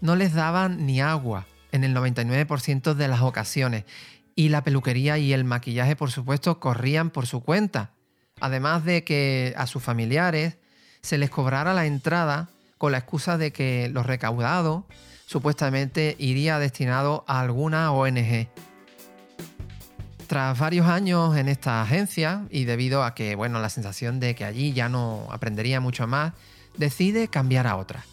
No 0.00 0.14
les 0.14 0.34
daban 0.34 0.86
ni 0.86 1.00
agua 1.00 1.46
en 1.72 1.82
el 1.82 1.94
99% 1.96 2.94
de 2.94 3.08
las 3.08 3.22
ocasiones 3.22 3.84
y 4.36 4.50
la 4.50 4.62
peluquería 4.62 5.18
y 5.18 5.32
el 5.32 5.44
maquillaje 5.44 5.96
por 5.96 6.12
supuesto 6.12 6.60
corrían 6.60 7.10
por 7.10 7.26
su 7.26 7.40
cuenta 7.42 7.90
Además 8.40 8.84
de 8.84 9.04
que 9.04 9.54
a 9.56 9.66
sus 9.66 9.82
familiares 9.82 10.56
se 11.00 11.18
les 11.18 11.30
cobrara 11.30 11.74
la 11.74 11.86
entrada 11.86 12.48
con 12.78 12.92
la 12.92 12.98
excusa 12.98 13.38
de 13.38 13.52
que 13.52 13.88
lo 13.92 14.02
recaudado 14.02 14.86
supuestamente 15.26 16.16
iría 16.18 16.58
destinado 16.58 17.24
a 17.26 17.40
alguna 17.40 17.92
ONG. 17.92 18.48
Tras 20.26 20.58
varios 20.58 20.86
años 20.86 21.36
en 21.36 21.48
esta 21.48 21.82
agencia 21.82 22.46
y 22.50 22.64
debido 22.64 23.02
a 23.02 23.14
que, 23.14 23.34
bueno, 23.34 23.60
la 23.60 23.68
sensación 23.68 24.20
de 24.20 24.34
que 24.34 24.44
allí 24.44 24.72
ya 24.72 24.88
no 24.88 25.26
aprendería 25.30 25.80
mucho 25.80 26.06
más, 26.06 26.32
decide 26.76 27.28
cambiar 27.28 27.66
a 27.66 27.76
otra. 27.76 28.04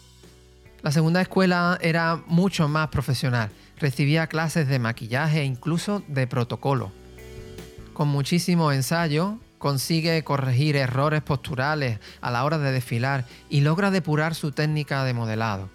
La 0.82 0.92
segunda 0.92 1.20
escuela 1.20 1.78
era 1.80 2.22
mucho 2.26 2.68
más 2.68 2.88
profesional, 2.88 3.50
recibía 3.78 4.26
clases 4.26 4.68
de 4.68 4.78
maquillaje 4.78 5.40
e 5.40 5.44
incluso 5.44 6.02
de 6.06 6.26
protocolo. 6.26 6.92
Con 7.92 8.08
muchísimo 8.08 8.72
ensayo, 8.72 9.38
consigue 9.58 10.22
corregir 10.24 10.76
errores 10.76 11.22
posturales 11.22 11.98
a 12.20 12.30
la 12.30 12.44
hora 12.44 12.58
de 12.58 12.72
desfilar 12.72 13.24
y 13.48 13.60
logra 13.60 13.90
depurar 13.90 14.34
su 14.34 14.52
técnica 14.52 15.04
de 15.04 15.14
modelado. 15.14 15.68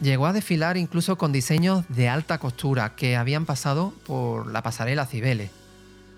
Llegó 0.00 0.26
a 0.26 0.32
desfilar 0.32 0.76
incluso 0.76 1.16
con 1.16 1.32
diseños 1.32 1.84
de 1.88 2.08
alta 2.08 2.38
costura 2.38 2.96
que 2.96 3.16
habían 3.16 3.46
pasado 3.46 3.92
por 4.06 4.50
la 4.50 4.62
pasarela 4.62 5.06
Cibeles. 5.06 5.50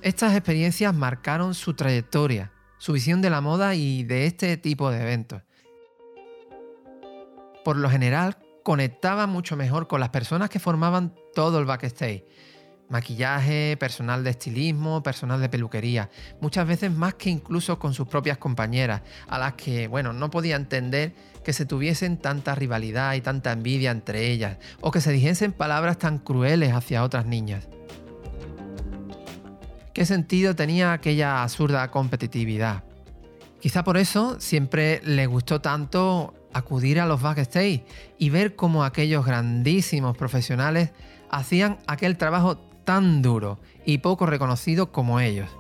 Estas 0.03 0.35
experiencias 0.35 0.95
marcaron 0.95 1.55
su 1.55 1.75
trayectoria, 1.75 2.51
su 2.79 2.93
visión 2.93 3.23
de 3.23 3.31
la 3.31 3.41
moda 3.41 3.75
y 3.75 4.05
de 4.05 4.27
este 4.27 4.57
tipo 4.57 4.91
de 4.91 5.03
eventos. 5.03 5.43
Por 7.65 7.77
lo 7.77 7.91
general, 7.91 8.39
conectaba 8.63 9.27
mucho 9.27 9.57
mejor 9.57 9.89
con 9.89 10.01
las 10.01 10.11
personas 10.11 10.51
que 10.51 10.59
formaban 10.59 11.15
todo 11.35 11.59
el 11.59 11.67
backstage 11.67 12.25
Maquillaje, 12.89 13.77
personal 13.79 14.23
de 14.23 14.31
estilismo, 14.31 15.03
personal 15.03 15.41
de 15.41 15.49
peluquería, 15.49 16.09
muchas 16.41 16.67
veces 16.69 16.93
más 16.93 17.15
que 17.15 17.31
incluso 17.31 17.79
con 17.79 17.95
sus 17.95 18.07
propias 18.07 18.39
compañeras, 18.39 19.03
a 19.27 19.39
las 19.39 19.55
que, 19.55 19.89
bueno, 19.89 20.13
no 20.13 20.31
podía 20.31 20.57
entender 20.57 21.15
que 21.45 21.53
se 21.53 21.67
tuviesen 21.67 22.17
tanta 22.17 22.55
rivalidad 22.55 23.15
y 23.15 23.21
tanta 23.21 23.53
envidia 23.53 23.91
entre 23.91 24.31
ellas, 24.31 24.59
o 24.81 24.91
que 24.91 25.01
se 25.01 25.13
dijesen 25.13 25.53
palabras 25.53 25.99
tan 25.99 26.19
crueles 26.19 26.73
hacia 26.73 27.03
otras 27.03 27.27
niñas. 27.27 27.69
¿Qué 29.93 30.05
sentido 30.05 30.55
tenía 30.55 30.93
aquella 30.93 31.43
absurda 31.43 31.91
competitividad? 31.91 32.85
Quizá 33.61 33.83
por 33.83 33.97
eso 33.97 34.39
siempre 34.39 35.01
le 35.03 35.27
gustó 35.27 35.61
tanto 35.61 36.35
acudir 36.53 37.01
a 37.01 37.07
los 37.07 37.21
backstage 37.21 37.85
y 38.19 38.31
ver 38.31 38.55
cómo 38.57 38.85
aquellos 38.85 39.25
grandísimos 39.27 40.17
profesionales 40.17 40.91
hacían 41.31 41.79
aquel 41.87 42.17
trabajo 42.17 42.66
tan 42.87 43.21
duro 43.21 43.59
y 43.85 43.99
poco 43.99 44.25
reconocido 44.25 44.93
como 44.93 45.21
ellos. 45.21 45.51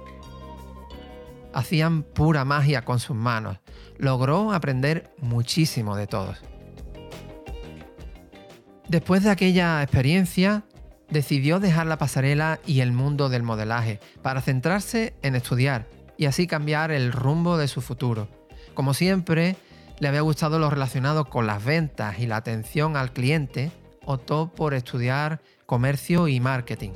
Hacían 1.52 2.02
pura 2.02 2.46
magia 2.46 2.82
con 2.82 3.00
sus 3.00 3.16
manos. 3.16 3.58
Logró 3.98 4.52
aprender 4.52 5.10
muchísimo 5.20 5.96
de 5.96 6.06
todos. 6.06 6.38
Después 8.88 9.24
de 9.24 9.30
aquella 9.30 9.82
experiencia, 9.82 10.64
decidió 11.10 11.58
dejar 11.58 11.86
la 11.86 11.98
pasarela 11.98 12.60
y 12.64 12.80
el 12.80 12.92
mundo 12.92 13.28
del 13.28 13.42
modelaje 13.42 14.00
para 14.22 14.40
centrarse 14.40 15.14
en 15.22 15.34
estudiar 15.34 15.86
y 16.16 16.26
así 16.26 16.46
cambiar 16.46 16.90
el 16.90 17.12
rumbo 17.12 17.58
de 17.58 17.68
su 17.68 17.80
futuro. 17.80 18.28
Como 18.74 18.94
siempre, 18.94 19.56
le 19.98 20.08
había 20.08 20.20
gustado 20.20 20.58
lo 20.58 20.70
relacionado 20.70 21.24
con 21.24 21.46
las 21.46 21.64
ventas 21.64 22.18
y 22.20 22.26
la 22.26 22.36
atención 22.36 22.96
al 22.96 23.12
cliente, 23.12 23.72
optó 24.04 24.52
por 24.54 24.74
estudiar 24.74 25.40
comercio 25.66 26.28
y 26.28 26.38
marketing. 26.38 26.92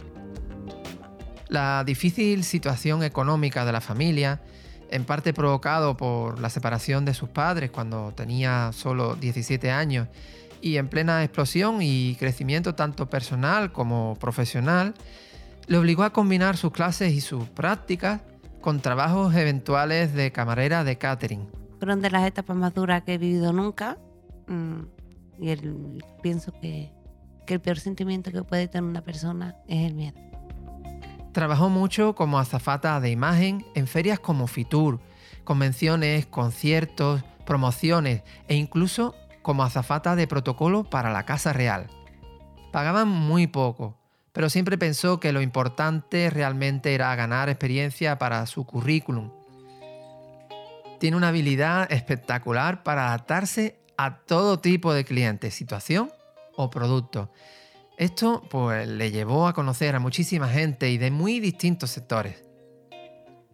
La 1.50 1.82
difícil 1.82 2.44
situación 2.44 3.02
económica 3.02 3.64
de 3.64 3.72
la 3.72 3.80
familia, 3.80 4.40
en 4.88 5.04
parte 5.04 5.34
provocado 5.34 5.96
por 5.96 6.38
la 6.38 6.48
separación 6.48 7.04
de 7.04 7.12
sus 7.12 7.28
padres 7.28 7.72
cuando 7.72 8.12
tenía 8.12 8.70
solo 8.72 9.16
17 9.16 9.68
años 9.72 10.06
y 10.60 10.76
en 10.76 10.86
plena 10.86 11.24
explosión 11.24 11.82
y 11.82 12.14
crecimiento 12.20 12.76
tanto 12.76 13.10
personal 13.10 13.72
como 13.72 14.16
profesional, 14.20 14.94
le 15.66 15.76
obligó 15.76 16.04
a 16.04 16.12
combinar 16.12 16.56
sus 16.56 16.70
clases 16.70 17.12
y 17.14 17.20
sus 17.20 17.48
prácticas 17.48 18.20
con 18.60 18.80
trabajos 18.80 19.34
eventuales 19.34 20.14
de 20.14 20.30
camarera 20.30 20.84
de 20.84 20.98
catering. 20.98 21.48
Fueron 21.80 22.00
de 22.00 22.10
las 22.10 22.28
etapas 22.28 22.56
más 22.56 22.72
duras 22.74 23.02
que 23.02 23.14
he 23.14 23.18
vivido 23.18 23.52
nunca 23.52 23.98
mm, 24.46 24.82
y 25.40 25.56
pienso 26.22 26.52
que, 26.60 26.92
que 27.44 27.54
el 27.54 27.60
peor 27.60 27.80
sentimiento 27.80 28.30
que 28.30 28.44
puede 28.44 28.68
tener 28.68 28.88
una 28.88 29.02
persona 29.02 29.56
es 29.66 29.86
el 29.86 29.94
miedo. 29.94 30.29
Trabajó 31.32 31.68
mucho 31.68 32.14
como 32.14 32.38
azafata 32.38 32.98
de 33.00 33.10
imagen 33.10 33.64
en 33.74 33.86
ferias 33.86 34.18
como 34.18 34.48
Fitur, 34.48 35.00
convenciones, 35.44 36.26
conciertos, 36.26 37.22
promociones 37.46 38.22
e 38.48 38.56
incluso 38.56 39.14
como 39.42 39.62
azafata 39.62 40.16
de 40.16 40.26
protocolo 40.26 40.84
para 40.84 41.12
la 41.12 41.24
Casa 41.24 41.52
Real. 41.52 41.88
Pagaban 42.72 43.08
muy 43.08 43.46
poco, 43.46 43.96
pero 44.32 44.50
siempre 44.50 44.78
pensó 44.78 45.20
que 45.20 45.32
lo 45.32 45.40
importante 45.40 46.30
realmente 46.30 46.94
era 46.94 47.14
ganar 47.14 47.48
experiencia 47.48 48.18
para 48.18 48.44
su 48.46 48.64
currículum. 48.64 49.30
Tiene 50.98 51.16
una 51.16 51.28
habilidad 51.28 51.90
espectacular 51.92 52.82
para 52.82 53.08
adaptarse 53.08 53.80
a 53.96 54.18
todo 54.18 54.60
tipo 54.60 54.92
de 54.92 55.04
clientes, 55.04 55.54
situación 55.54 56.10
o 56.56 56.70
producto. 56.70 57.30
Esto 58.00 58.42
pues 58.48 58.88
le 58.88 59.10
llevó 59.10 59.46
a 59.46 59.52
conocer 59.52 59.94
a 59.94 60.00
muchísima 60.00 60.48
gente 60.48 60.90
y 60.90 60.96
de 60.96 61.10
muy 61.10 61.38
distintos 61.38 61.90
sectores. 61.90 62.42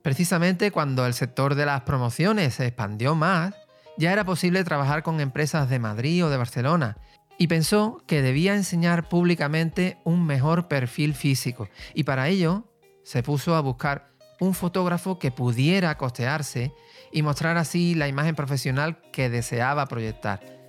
Precisamente 0.03 0.71
cuando 0.71 1.05
el 1.05 1.15
sector 1.15 1.57
de 1.57 1.67
las 1.67 1.81
promociones 1.81 2.55
se 2.55 2.65
expandió 2.69 3.17
más, 3.17 3.55
ya 3.99 4.13
era 4.13 4.23
posible 4.23 4.63
trabajar 4.63 5.03
con 5.03 5.21
empresas 5.21 5.69
de 5.69 5.81
Madrid 5.81 6.25
o 6.25 6.31
de 6.31 6.37
Barcelona 6.37 6.97
y 7.39 7.49
pensó 7.49 8.01
que 8.07 8.23
debía 8.23 8.55
enseñar 8.55 9.09
públicamente 9.09 9.99
un 10.05 10.25
mejor 10.25 10.69
perfil 10.69 11.15
físico 11.15 11.69
y 11.93 12.05
para 12.05 12.29
ello 12.29 12.73
se 13.03 13.25
puso 13.25 13.57
a 13.57 13.61
buscar 13.61 14.13
un 14.39 14.55
fotógrafo 14.55 15.19
que 15.19 15.33
pudiera 15.33 15.99
costearse 15.99 16.73
y 17.11 17.23
mostrar 17.23 17.57
así 17.57 17.97
la 17.97 18.07
imagen 18.07 18.37
profesional 18.37 19.01
que 19.11 19.29
deseaba 19.29 19.87
proyectar. 19.87 20.66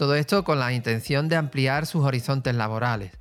Todo 0.00 0.14
esto 0.14 0.44
con 0.44 0.58
la 0.58 0.72
intención 0.72 1.28
de 1.28 1.36
ampliar 1.36 1.84
sus 1.84 2.06
horizontes 2.06 2.54
laborales. 2.54 3.12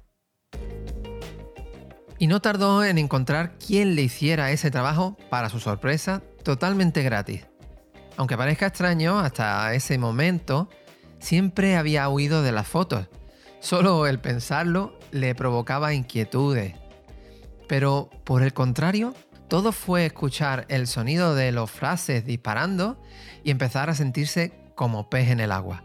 Y 2.18 2.28
no 2.28 2.40
tardó 2.40 2.86
en 2.86 2.98
encontrar 2.98 3.58
quien 3.58 3.96
le 3.96 4.04
hiciera 4.04 4.52
ese 4.52 4.72
trabajo, 4.72 5.18
para 5.30 5.50
su 5.50 5.60
sorpresa, 5.60 6.22
totalmente 6.42 7.04
gratis. 7.04 7.46
Aunque 8.16 8.38
parezca 8.38 8.68
extraño, 8.68 9.20
hasta 9.20 9.74
ese 9.74 9.98
momento 9.98 10.70
siempre 11.20 11.76
había 11.76 12.08
huido 12.08 12.44
de 12.44 12.54
las 12.54 12.70
fotos. 12.70 13.08
Solo 13.60 14.08
el 14.08 14.22
pensarlo 14.22 14.98
le 15.12 15.36
provocaba 15.36 15.94
inquietudes. 15.94 16.76
Pero 17.68 18.10
por 18.24 18.42
el 18.42 18.54
contrario, 18.54 19.14
todo 19.50 19.74
fue 19.74 20.06
escuchar 20.06 20.66
el 20.70 20.88
sonido 20.88 21.36
de 21.36 21.52
los 21.52 21.70
frases 21.70 22.24
disparando 22.24 23.02
y 23.44 23.52
empezar 23.52 23.90
a 23.90 23.96
sentirse 23.96 24.54
como 24.76 25.10
pez 25.10 25.28
en 25.28 25.42
el 25.42 25.52
agua. 25.52 25.84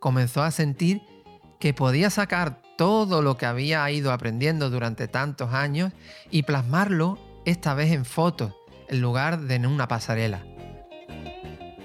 Comenzó 0.00 0.42
a 0.42 0.50
sentir 0.50 1.02
que 1.58 1.74
podía 1.74 2.10
sacar 2.10 2.62
todo 2.76 3.22
lo 3.22 3.36
que 3.36 3.46
había 3.46 3.90
ido 3.90 4.12
aprendiendo 4.12 4.70
durante 4.70 5.08
tantos 5.08 5.52
años 5.52 5.92
y 6.30 6.44
plasmarlo 6.44 7.18
esta 7.44 7.74
vez 7.74 7.92
en 7.92 8.04
fotos, 8.04 8.54
en 8.88 9.00
lugar 9.00 9.40
de 9.40 9.56
en 9.56 9.66
una 9.66 9.88
pasarela. 9.88 10.44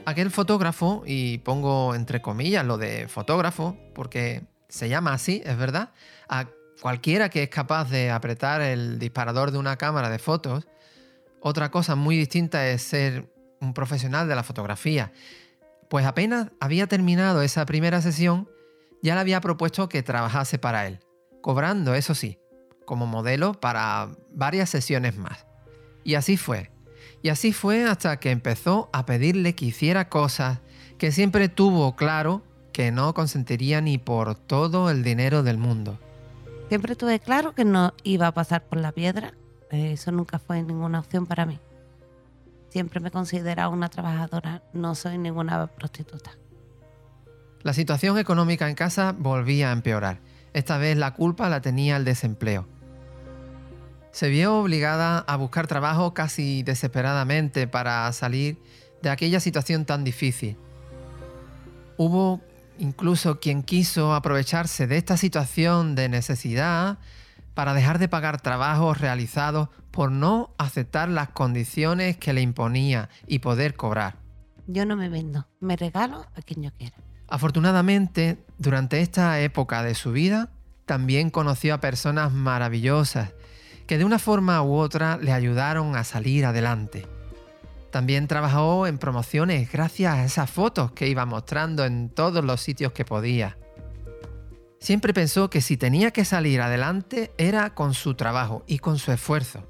Aquel 0.06 0.30
fotógrafo, 0.30 1.04
y 1.06 1.40
pongo 1.40 1.96
entre 1.96 2.22
comillas 2.22 2.66
lo 2.66 2.78
de 2.78 3.08
fotógrafo, 3.08 3.78
porque 3.96 4.44
se 4.68 4.90
llama 4.90 5.14
así, 5.14 5.42
es 5.46 5.58
verdad, 5.58 5.92
a 6.28 6.48
cualquiera 6.82 7.30
que 7.30 7.44
es 7.44 7.50
capaz 7.50 7.90
de 7.90 8.12
apretar 8.12 8.62
el 8.62 9.00
disparador 9.00 9.52
de 9.52 9.58
una 9.58 9.78
cámara 9.78 10.10
de 10.10 10.20
fotos, 10.20 10.68
otra 11.40 11.72
cosa 11.72 11.96
muy 11.96 12.18
distinta 12.18 12.68
es 12.68 12.82
ser 12.82 13.34
un 13.60 13.74
profesional 13.74 14.28
de 14.28 14.36
la 14.36 14.44
fotografía. 14.44 15.12
Pues 15.94 16.08
apenas 16.08 16.50
había 16.60 16.88
terminado 16.88 17.44
esa 17.44 17.68
primera 17.68 18.02
sesión, 18.02 18.50
ya 19.04 19.14
le 19.14 19.22
había 19.22 19.42
propuesto 19.42 19.90
que 19.90 20.02
trabajase 20.02 20.58
para 20.58 20.88
él, 20.88 21.02
cobrando, 21.40 21.94
eso 21.94 22.16
sí, 22.16 22.40
como 22.84 23.06
modelo 23.06 23.54
para 23.54 24.10
varias 24.34 24.72
sesiones 24.72 25.18
más. 25.18 25.46
Y 26.04 26.16
así 26.16 26.36
fue. 26.36 26.72
Y 27.22 27.30
así 27.30 27.54
fue 27.54 27.86
hasta 27.86 28.20
que 28.20 28.32
empezó 28.32 28.90
a 28.92 29.06
pedirle 29.06 29.54
que 29.54 29.66
hiciera 29.66 30.10
cosas 30.10 30.62
que 30.98 31.12
siempre 31.12 31.48
tuvo 31.48 31.96
claro 31.96 32.42
que 32.72 32.92
no 32.92 33.14
consentiría 33.14 33.80
ni 33.80 34.00
por 34.00 34.34
todo 34.34 34.90
el 34.90 35.04
dinero 35.04 35.44
del 35.44 35.60
mundo. 35.60 36.00
Siempre 36.70 36.96
tuve 36.96 37.20
claro 37.20 37.54
que 37.54 37.66
no 37.66 37.94
iba 38.02 38.26
a 38.26 38.34
pasar 38.34 38.64
por 38.64 38.80
la 38.80 38.94
piedra. 38.94 39.36
Eso 39.70 40.12
nunca 40.12 40.40
fue 40.40 40.64
ninguna 40.64 41.02
opción 41.02 41.28
para 41.28 41.46
mí. 41.46 41.60
Siempre 42.74 43.00
me 43.00 43.08
he 43.08 43.12
considerado 43.12 43.72
una 43.72 43.88
trabajadora, 43.88 44.64
no 44.74 44.96
soy 44.96 45.18
ninguna 45.18 45.68
prostituta. 45.68 46.32
La 47.62 47.72
situación 47.72 48.18
económica 48.18 48.68
en 48.68 48.76
casa 48.76 49.16
volvía 49.18 49.70
a 49.70 49.74
empeorar. 49.74 50.20
Esta 50.52 50.78
vez 50.78 50.98
la 50.98 51.14
culpa 51.14 51.48
la 51.50 51.62
tenía 51.62 51.96
el 51.96 52.04
desempleo 52.04 52.68
se 54.14 54.30
vio 54.30 54.60
obligada 54.60 55.26
a 55.28 55.36
buscar 55.38 55.66
trabajo 55.66 56.14
casi 56.14 56.62
desesperadamente 56.62 57.68
para 57.68 58.12
salir 58.14 58.60
de 59.02 59.10
aquella 59.10 59.40
situación 59.40 59.86
tan 59.86 60.04
difícil. 60.04 60.56
Hubo 61.98 62.40
incluso 62.78 63.40
quien 63.40 63.64
quiso 63.64 64.14
aprovecharse 64.14 64.86
de 64.86 64.98
esta 64.98 65.18
situación 65.18 65.96
de 65.96 66.10
necesidad 66.10 67.00
para 67.54 67.74
dejar 67.74 68.00
de 68.00 68.08
pagar 68.08 68.42
trabajos 68.42 69.00
realizados 69.00 69.70
por 69.92 70.12
no 70.12 70.54
aceptar 70.58 71.10
las 71.10 71.30
condiciones 71.30 72.18
que 72.18 72.34
le 72.34 72.42
imponía 72.42 73.10
y 73.28 73.40
poder 73.40 73.76
cobrar. 73.76 74.18
Yo 74.68 74.86
no 74.86 74.96
me 74.96 75.10
vendo, 75.10 75.48
me 75.60 75.76
regalo 75.76 76.26
a 76.36 76.42
quien 76.42 76.64
yo 76.64 76.72
quiera. 76.72 76.96
Afortunadamente, 77.28 78.44
durante 78.58 79.02
esta 79.02 79.40
época 79.40 79.84
de 79.84 79.96
su 79.96 80.12
vida, 80.12 80.50
también 80.86 81.30
conoció 81.30 81.74
a 81.74 81.80
personas 81.80 82.32
maravillosas 82.32 83.34
que 83.88 83.98
de 83.98 84.06
una 84.06 84.20
forma 84.20 84.62
u 84.62 84.76
otra 84.76 85.18
le 85.18 85.32
ayudaron 85.34 85.96
a 85.96 86.04
salir 86.04 86.46
adelante. 86.46 87.08
También 87.92 88.28
trabajó 88.28 88.88
en 88.88 88.98
promociones 88.98 89.72
gracias 89.72 90.16
a 90.16 90.24
esas 90.26 90.50
fotos 90.50 90.92
que 90.94 91.08
iba 91.08 91.26
mostrando 91.26 91.86
en 91.86 92.10
todos 92.10 92.44
los 92.44 92.62
sitios 92.62 92.92
que 92.92 93.06
podía. 93.06 93.58
Siempre 94.84 95.14
pensó 95.14 95.50
que 95.50 95.62
si 95.62 95.78
tenía 95.78 96.12
que 96.12 96.26
salir 96.26 96.60
adelante 96.60 97.32
era 97.38 97.74
con 97.74 97.94
su 97.94 98.16
trabajo 98.16 98.66
y 98.68 98.80
con 98.80 99.00
su 99.00 99.14
esfuerzo. 99.14 99.66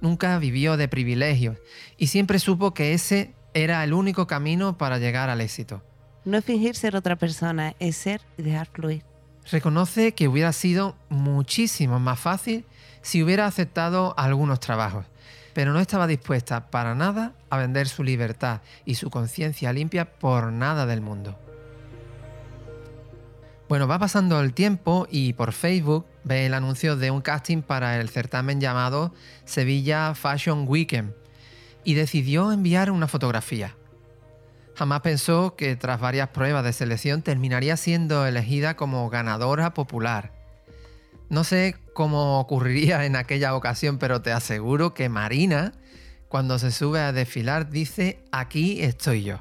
Nunca 0.00 0.38
vivió 0.38 0.78
de 0.78 0.88
privilegios 0.88 1.58
y 1.98 2.06
siempre 2.06 2.38
supo 2.38 2.72
que 2.72 2.94
ese 2.94 3.34
era 3.52 3.84
el 3.84 3.92
único 3.92 4.26
camino 4.26 4.78
para 4.78 4.96
llegar 4.96 5.28
al 5.28 5.42
éxito. 5.42 5.82
No 6.24 6.38
es 6.38 6.46
fingir 6.46 6.76
ser 6.76 6.96
otra 6.96 7.16
persona, 7.16 7.74
es 7.78 7.94
ser 7.94 8.22
y 8.38 8.42
dejar 8.42 8.68
fluir. 8.68 9.04
Reconoce 9.50 10.14
que 10.14 10.28
hubiera 10.28 10.54
sido 10.54 10.96
muchísimo 11.10 12.00
más 12.00 12.18
fácil 12.18 12.64
si 13.02 13.22
hubiera 13.22 13.44
aceptado 13.44 14.14
algunos 14.16 14.60
trabajos, 14.60 15.04
pero 15.52 15.74
no 15.74 15.80
estaba 15.80 16.06
dispuesta 16.06 16.70
para 16.70 16.94
nada 16.94 17.34
a 17.50 17.58
vender 17.58 17.86
su 17.86 18.02
libertad 18.02 18.62
y 18.86 18.94
su 18.94 19.10
conciencia 19.10 19.74
limpia 19.74 20.06
por 20.18 20.50
nada 20.52 20.86
del 20.86 21.02
mundo. 21.02 21.38
Bueno, 23.74 23.88
va 23.88 23.98
pasando 23.98 24.40
el 24.40 24.54
tiempo 24.54 25.08
y 25.10 25.32
por 25.32 25.50
Facebook 25.50 26.06
ve 26.22 26.46
el 26.46 26.54
anuncio 26.54 26.94
de 26.94 27.10
un 27.10 27.22
casting 27.22 27.60
para 27.60 28.00
el 28.00 28.08
certamen 28.08 28.60
llamado 28.60 29.12
Sevilla 29.46 30.14
Fashion 30.14 30.66
Weekend 30.68 31.12
y 31.82 31.94
decidió 31.94 32.52
enviar 32.52 32.92
una 32.92 33.08
fotografía. 33.08 33.74
Jamás 34.76 35.00
pensó 35.00 35.56
que 35.56 35.74
tras 35.74 35.98
varias 35.98 36.28
pruebas 36.28 36.62
de 36.62 36.72
selección 36.72 37.22
terminaría 37.22 37.76
siendo 37.76 38.24
elegida 38.24 38.76
como 38.76 39.10
ganadora 39.10 39.74
popular. 39.74 40.30
No 41.28 41.42
sé 41.42 41.74
cómo 41.94 42.38
ocurriría 42.38 43.04
en 43.06 43.16
aquella 43.16 43.56
ocasión, 43.56 43.98
pero 43.98 44.22
te 44.22 44.30
aseguro 44.30 44.94
que 44.94 45.08
Marina, 45.08 45.72
cuando 46.28 46.60
se 46.60 46.70
sube 46.70 47.00
a 47.00 47.12
desfilar, 47.12 47.70
dice, 47.70 48.22
aquí 48.30 48.82
estoy 48.82 49.24
yo. 49.24 49.40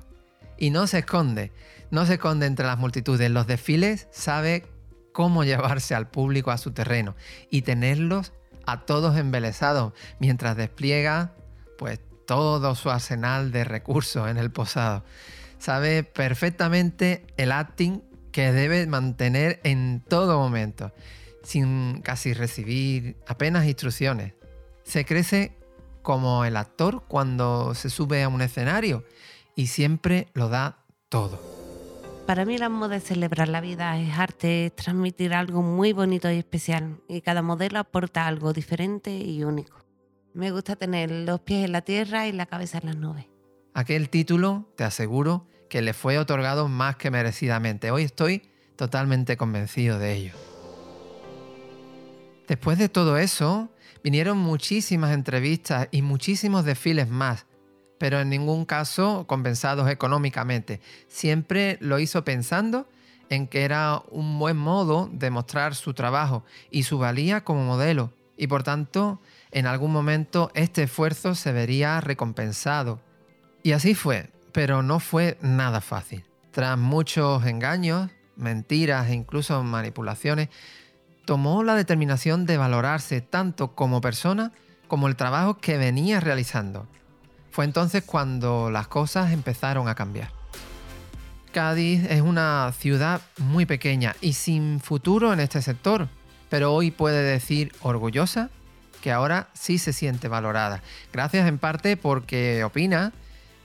Y 0.58 0.72
no 0.72 0.88
se 0.88 1.00
esconde, 1.00 1.52
no 1.94 2.08
se 2.08 2.16
esconde 2.16 2.48
entre 2.48 2.66
las 2.66 2.80
multitudes. 2.80 3.30
Los 3.30 3.46
desfiles 3.46 4.08
sabe 4.10 4.66
cómo 5.12 5.44
llevarse 5.44 5.94
al 5.94 6.10
público 6.10 6.50
a 6.50 6.58
su 6.58 6.72
terreno 6.72 7.16
y 7.52 7.62
tenerlos 7.62 8.34
a 8.66 8.82
todos 8.88 9.16
embelesados 9.16 9.94
mientras 10.18 10.58
despliega 10.58 11.36
pues 11.78 12.00
todo 12.26 12.74
su 12.74 12.90
arsenal 12.90 13.52
de 13.52 13.64
recursos 13.64 14.28
en 14.28 14.38
el 14.38 14.50
posado. 14.50 15.04
Sabe 15.60 16.04
perfectamente 16.04 17.28
el 17.38 17.52
acting 17.52 18.02
que 18.32 18.52
debe 18.52 18.88
mantener 18.88 19.60
en 19.64 20.02
todo 20.02 20.40
momento, 20.40 20.92
sin 21.44 22.02
casi 22.02 22.34
recibir 22.34 23.18
apenas 23.28 23.68
instrucciones. 23.68 24.34
Se 24.84 25.06
crece 25.06 25.56
como 26.02 26.44
el 26.44 26.58
actor 26.58 27.04
cuando 27.08 27.76
se 27.76 27.92
sube 27.92 28.24
a 28.24 28.30
un 28.30 28.42
escenario 28.42 29.06
y 29.56 29.68
siempre 29.68 30.30
lo 30.34 30.50
da 30.50 30.80
todo. 31.08 31.63
Para 32.26 32.46
mí 32.46 32.58
la 32.58 32.70
moda 32.70 32.96
es 32.96 33.04
celebrar 33.04 33.50
la 33.50 33.60
vida, 33.60 34.00
es 34.00 34.18
arte, 34.18 34.68
es 34.68 34.76
transmitir 34.76 35.34
algo 35.34 35.62
muy 35.62 35.92
bonito 35.92 36.32
y 36.32 36.38
especial 36.38 37.02
y 37.10 37.20
cada 37.20 37.42
modelo 37.42 37.80
aporta 37.80 38.28
algo 38.28 38.54
diferente 38.54 39.12
y 39.12 39.44
único. 39.44 39.84
Me 40.34 40.50
gusta 40.52 40.78
tener 40.78 41.12
los 41.12 41.42
pies 41.42 41.66
en 41.66 41.74
la 41.74 41.82
tierra 41.82 42.26
y 42.26 42.32
la 42.32 42.46
cabeza 42.46 42.78
en 42.78 42.86
las 42.86 42.96
nubes. 42.96 43.26
Aquel 43.74 44.10
título, 44.10 44.72
te 44.78 44.86
aseguro, 44.86 45.48
que 45.70 45.82
le 45.82 45.94
fue 45.94 46.18
otorgado 46.18 46.70
más 46.70 46.96
que 46.96 47.12
merecidamente. 47.12 47.92
Hoy 47.92 48.04
estoy 48.04 48.44
totalmente 48.78 49.36
convencido 49.36 50.00
de 50.00 50.14
ello. 50.14 50.34
Después 52.48 52.78
de 52.78 52.88
todo 52.88 53.18
eso, 53.18 53.70
vinieron 54.02 54.38
muchísimas 54.38 55.14
entrevistas 55.14 55.90
y 55.92 56.02
muchísimos 56.02 56.64
desfiles 56.64 57.10
más, 57.10 57.46
pero 58.04 58.20
en 58.20 58.28
ningún 58.28 58.66
caso 58.66 59.26
compensados 59.28 59.90
económicamente. 59.90 60.82
Siempre 61.08 61.78
lo 61.80 62.00
hizo 62.00 62.26
pensando 62.26 62.86
en 63.30 63.48
que 63.48 63.64
era 63.64 64.04
un 64.12 64.40
buen 64.40 64.58
modo 64.58 65.10
de 65.14 65.30
mostrar 65.30 65.74
su 65.74 65.94
trabajo 65.94 66.44
y 66.70 66.84
su 66.84 66.98
valía 66.98 67.46
como 67.46 67.64
modelo, 67.64 68.12
y 68.36 68.48
por 68.48 68.62
tanto, 68.64 69.22
en 69.52 69.68
algún 69.68 69.94
momento 69.94 70.52
este 70.54 70.84
esfuerzo 70.84 71.34
se 71.34 71.54
vería 71.54 72.02
recompensado. 72.02 73.00
Y 73.64 73.72
así 73.72 73.96
fue, 73.96 74.32
pero 74.52 74.84
no 74.84 75.00
fue 75.00 75.38
nada 75.40 75.80
fácil. 75.80 76.26
Tras 76.52 76.78
muchos 76.78 77.46
engaños, 77.46 78.12
mentiras 78.36 79.08
e 79.08 79.14
incluso 79.14 79.64
manipulaciones, 79.64 80.50
tomó 81.24 81.64
la 81.64 81.76
determinación 81.76 82.46
de 82.46 82.58
valorarse 82.58 83.22
tanto 83.22 83.76
como 83.76 84.02
persona 84.02 84.52
como 84.90 85.08
el 85.08 85.16
trabajo 85.16 85.58
que 85.60 85.78
venía 85.78 86.20
realizando. 86.20 86.90
Fue 87.54 87.66
entonces 87.66 88.02
cuando 88.04 88.72
las 88.72 88.88
cosas 88.88 89.32
empezaron 89.32 89.88
a 89.88 89.94
cambiar. 89.94 90.32
Cádiz 91.52 92.04
es 92.10 92.22
una 92.22 92.74
ciudad 92.76 93.22
muy 93.38 93.68
pequeña 93.68 94.16
y 94.22 94.34
sin 94.34 94.80
futuro 94.80 95.32
en 95.32 95.40
este 95.40 95.62
sector, 95.62 96.08
pero 96.50 96.74
hoy 96.74 96.90
puede 96.90 97.22
decir 97.22 97.72
orgullosa 97.82 98.50
que 99.04 99.12
ahora 99.12 99.50
sí 99.54 99.78
se 99.78 99.94
siente 99.94 100.30
valorada. 100.30 100.82
Gracias 101.12 101.48
en 101.48 101.60
parte 101.60 101.96
porque 101.96 102.64
opina 102.64 103.14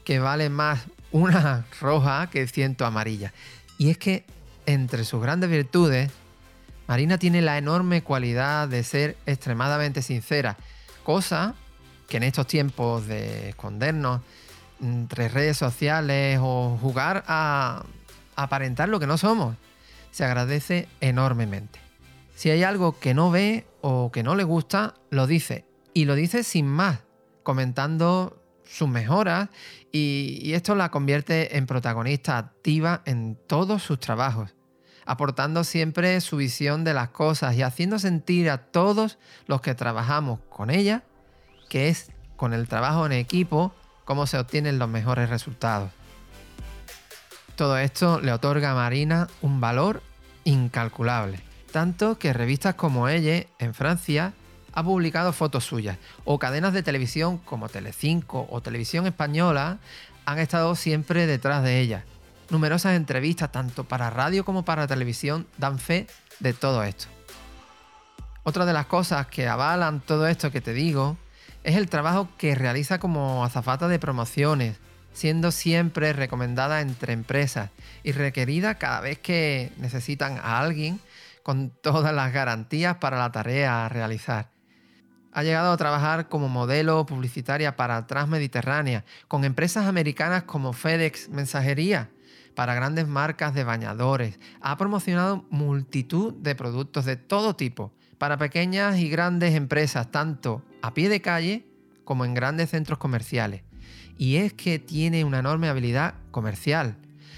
que 0.04 0.18
vale 0.18 0.50
más 0.50 0.80
una 1.10 1.64
roja 1.80 2.28
que 2.28 2.46
ciento 2.46 2.84
amarilla. 2.84 3.32
Y 3.78 3.88
es 3.88 3.96
que 3.96 4.26
entre 4.66 5.02
sus 5.06 5.22
grandes 5.22 5.48
virtudes, 5.48 6.10
Marina 6.86 7.16
tiene 7.16 7.40
la 7.40 7.56
enorme 7.56 8.02
cualidad 8.02 8.68
de 8.68 8.84
ser 8.84 9.16
extremadamente 9.24 10.02
sincera, 10.02 10.58
cosa 11.04 11.54
que 12.08 12.16
en 12.16 12.22
estos 12.24 12.46
tiempos 12.46 13.06
de 13.06 13.50
escondernos 13.50 14.22
entre 14.80 15.28
redes 15.28 15.56
sociales 15.56 16.38
o 16.42 16.78
jugar 16.80 17.22
a 17.28 17.84
aparentar 18.34 18.88
lo 18.88 18.98
que 18.98 19.06
no 19.06 19.18
somos, 19.18 19.56
se 20.10 20.24
agradece 20.24 20.88
enormemente. 21.00 21.78
Si 22.34 22.50
hay 22.50 22.62
algo 22.62 22.98
que 22.98 23.14
no 23.14 23.30
ve 23.30 23.66
o 23.82 24.10
que 24.10 24.22
no 24.22 24.34
le 24.34 24.44
gusta, 24.44 24.94
lo 25.10 25.26
dice. 25.26 25.66
Y 25.92 26.06
lo 26.06 26.14
dice 26.14 26.44
sin 26.44 26.66
más, 26.66 27.00
comentando 27.42 28.40
sus 28.64 28.88
mejoras 28.88 29.48
y, 29.92 30.38
y 30.42 30.54
esto 30.54 30.74
la 30.74 30.90
convierte 30.90 31.56
en 31.56 31.66
protagonista 31.66 32.38
activa 32.38 33.02
en 33.04 33.36
todos 33.46 33.82
sus 33.82 34.00
trabajos 34.00 34.54
aportando 35.06 35.64
siempre 35.64 36.20
su 36.20 36.36
visión 36.36 36.84
de 36.84 36.92
las 36.92 37.08
cosas 37.08 37.56
y 37.56 37.62
haciendo 37.62 37.98
sentir 37.98 38.50
a 38.50 38.58
todos 38.58 39.18
los 39.46 39.62
que 39.62 39.74
trabajamos 39.74 40.40
con 40.50 40.68
ella 40.68 41.02
que 41.68 41.88
es 41.88 42.10
con 42.36 42.54
el 42.54 42.68
trabajo 42.68 43.06
en 43.06 43.12
equipo 43.12 43.72
cómo 44.04 44.26
se 44.26 44.38
obtienen 44.38 44.78
los 44.78 44.88
mejores 44.88 45.28
resultados. 45.28 45.90
Todo 47.56 47.76
esto 47.78 48.20
le 48.20 48.32
otorga 48.32 48.70
a 48.70 48.74
Marina 48.74 49.28
un 49.42 49.60
valor 49.60 50.02
incalculable, 50.44 51.40
tanto 51.72 52.18
que 52.18 52.32
revistas 52.32 52.74
como 52.74 53.08
ella 53.08 53.46
en 53.58 53.74
Francia 53.74 54.32
ha 54.72 54.82
publicado 54.82 55.32
fotos 55.32 55.64
suyas, 55.64 55.98
o 56.24 56.38
cadenas 56.38 56.72
de 56.72 56.82
televisión 56.82 57.38
como 57.38 57.68
Telecinco 57.68 58.46
o 58.50 58.60
Televisión 58.60 59.06
Española 59.06 59.78
han 60.24 60.38
estado 60.38 60.74
siempre 60.74 61.26
detrás 61.26 61.64
de 61.64 61.80
ella, 61.80 62.04
Numerosas 62.50 62.96
entrevistas, 62.96 63.52
tanto 63.52 63.84
para 63.84 64.08
radio 64.08 64.42
como 64.42 64.64
para 64.64 64.86
televisión, 64.86 65.46
dan 65.58 65.78
fe 65.78 66.06
de 66.40 66.54
todo 66.54 66.82
esto. 66.82 67.06
Otra 68.42 68.64
de 68.64 68.72
las 68.72 68.86
cosas 68.86 69.26
que 69.26 69.46
avalan 69.46 70.00
todo 70.00 70.26
esto 70.26 70.50
que 70.50 70.62
te 70.62 70.72
digo 70.72 71.18
es 71.64 71.76
el 71.76 71.88
trabajo 71.88 72.28
que 72.38 72.54
realiza 72.54 72.98
como 72.98 73.44
azafata 73.44 73.88
de 73.88 73.98
promociones, 73.98 74.76
siendo 75.12 75.50
siempre 75.50 76.12
recomendada 76.12 76.80
entre 76.80 77.12
empresas 77.12 77.70
y 78.02 78.12
requerida 78.12 78.76
cada 78.76 79.00
vez 79.00 79.18
que 79.18 79.72
necesitan 79.78 80.38
a 80.38 80.60
alguien 80.60 81.00
con 81.42 81.70
todas 81.70 82.14
las 82.14 82.32
garantías 82.32 82.96
para 82.96 83.18
la 83.18 83.32
tarea 83.32 83.84
a 83.84 83.88
realizar. 83.88 84.50
Ha 85.32 85.42
llegado 85.42 85.72
a 85.72 85.76
trabajar 85.76 86.28
como 86.28 86.48
modelo 86.48 87.04
publicitaria 87.06 87.76
para 87.76 88.06
Transmediterránea, 88.06 89.04
con 89.28 89.44
empresas 89.44 89.86
americanas 89.86 90.44
como 90.44 90.72
FedEx 90.72 91.28
Mensajería, 91.28 92.10
para 92.54 92.74
grandes 92.74 93.06
marcas 93.06 93.54
de 93.54 93.62
bañadores. 93.62 94.40
Ha 94.60 94.76
promocionado 94.76 95.44
multitud 95.50 96.34
de 96.34 96.54
productos 96.54 97.04
de 97.04 97.16
todo 97.16 97.54
tipo 97.54 97.92
para 98.18 98.36
pequeñas 98.36 98.98
y 98.98 99.08
grandes 99.08 99.54
empresas, 99.54 100.10
tanto 100.10 100.64
a 100.82 100.94
pie 100.94 101.08
de 101.08 101.20
calle 101.20 101.64
como 102.04 102.24
en 102.24 102.34
grandes 102.34 102.70
centros 102.70 102.98
comerciales. 102.98 103.62
Y 104.16 104.36
es 104.36 104.52
que 104.52 104.78
tiene 104.78 105.24
una 105.24 105.40
enorme 105.40 105.68
habilidad 105.68 106.14
comercial. 106.30 106.96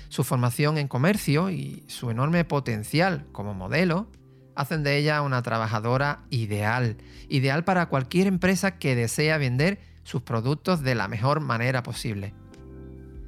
Su 0.09 0.24
formación 0.24 0.79
en 0.79 0.88
comercio 0.88 1.50
y 1.50 1.85
su 1.87 2.11
enorme 2.11 2.44
potencial 2.44 3.26
como 3.33 3.55
modelo 3.55 4.09
hacen 4.55 4.83
de 4.83 4.96
ella 4.96 5.22
una 5.22 5.42
trabajadora 5.42 6.20
ideal, 6.31 6.96
ideal 7.29 7.64
para 7.64 7.87
cualquier 7.87 8.26
empresa 8.26 8.79
que 8.79 8.94
desea 8.94 9.38
vender 9.38 9.81
sus 10.03 10.22
productos 10.22 10.83
de 10.83 10.94
la 10.94 11.09
mejor 11.09 11.40
manera 11.40 11.83
posible. 11.83 12.35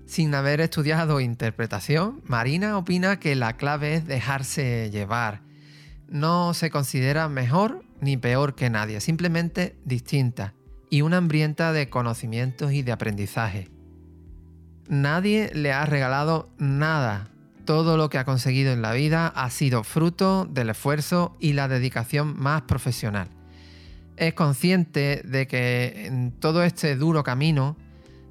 Sin 0.06 0.34
haber 0.34 0.60
estudiado 0.60 1.20
interpretación, 1.20 2.20
Marina 2.26 2.76
opina 2.76 3.18
que 3.18 3.34
la 3.34 3.56
clave 3.56 3.94
es 3.94 4.06
dejarse 4.06 4.90
llevar. 4.90 5.40
No 6.08 6.52
se 6.52 6.70
considera 6.70 7.28
mejor 7.28 7.82
ni 8.02 8.16
peor 8.16 8.54
que 8.54 8.68
nadie, 8.68 9.00
simplemente 9.00 9.76
distinta 9.84 10.54
y 10.90 11.00
una 11.00 11.16
hambrienta 11.18 11.72
de 11.72 11.88
conocimientos 11.88 12.72
y 12.72 12.82
de 12.82 12.92
aprendizaje. 12.92 13.70
Nadie 14.88 15.50
le 15.54 15.72
ha 15.72 15.86
regalado 15.86 16.50
nada. 16.58 17.28
Todo 17.64 17.96
lo 17.96 18.10
que 18.10 18.18
ha 18.18 18.24
conseguido 18.24 18.72
en 18.72 18.82
la 18.82 18.92
vida 18.92 19.28
ha 19.28 19.48
sido 19.48 19.84
fruto 19.84 20.44
del 20.44 20.70
esfuerzo 20.70 21.36
y 21.40 21.52
la 21.52 21.68
dedicación 21.68 22.38
más 22.38 22.62
profesional. 22.62 23.28
Es 24.16 24.34
consciente 24.34 25.22
de 25.24 25.46
que 25.46 26.06
en 26.06 26.32
todo 26.32 26.64
este 26.64 26.96
duro 26.96 27.22
camino 27.22 27.76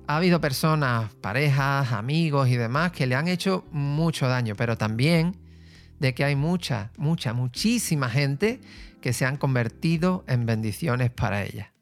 ha 0.05 0.17
habido 0.17 0.41
personas, 0.41 1.13
parejas, 1.21 1.93
amigos 1.93 2.49
y 2.49 2.57
demás 2.57 2.91
que 2.91 3.07
le 3.07 3.15
han 3.15 3.29
hecho 3.29 3.65
mucho 3.71 4.27
daño, 4.27 4.55
pero 4.55 4.77
también 4.77 5.37
de 5.99 6.13
que 6.13 6.25
hay 6.25 6.35
mucha, 6.35 6.91
mucha, 6.97 7.31
muchísima 7.33 8.09
gente 8.09 8.59
que 9.01 9.13
se 9.13 9.25
han 9.25 9.37
convertido 9.37 10.23
en 10.27 10.45
bendiciones 10.45 11.11
para 11.11 11.43
ella. 11.43 11.73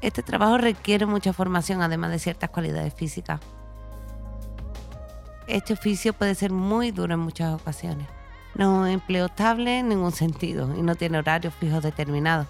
Este 0.00 0.24
trabajo 0.24 0.58
requiere 0.58 1.06
mucha 1.06 1.32
formación, 1.32 1.80
además 1.80 2.10
de 2.10 2.18
ciertas 2.18 2.50
cualidades 2.50 2.92
físicas. 2.92 3.40
Este 5.46 5.74
oficio 5.74 6.12
puede 6.12 6.34
ser 6.34 6.50
muy 6.50 6.90
duro 6.90 7.14
en 7.14 7.20
muchas 7.20 7.54
ocasiones. 7.54 8.08
No 8.54 8.86
empleo 8.86 9.26
estable 9.26 9.78
en 9.78 9.88
ningún 9.88 10.12
sentido 10.12 10.74
y 10.76 10.82
no 10.82 10.96
tiene 10.96 11.18
horarios 11.18 11.54
fijos 11.54 11.84
determinados. 11.84 12.48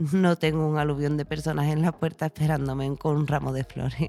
No 0.12 0.36
tengo 0.36 0.66
un 0.66 0.78
aluvión 0.78 1.16
de 1.16 1.24
personas 1.24 1.66
en 1.68 1.82
la 1.82 1.92
puerta 1.92 2.26
esperándome 2.26 2.96
con 2.96 3.16
un 3.16 3.26
ramo 3.26 3.52
de 3.52 3.64
flores. 3.64 4.08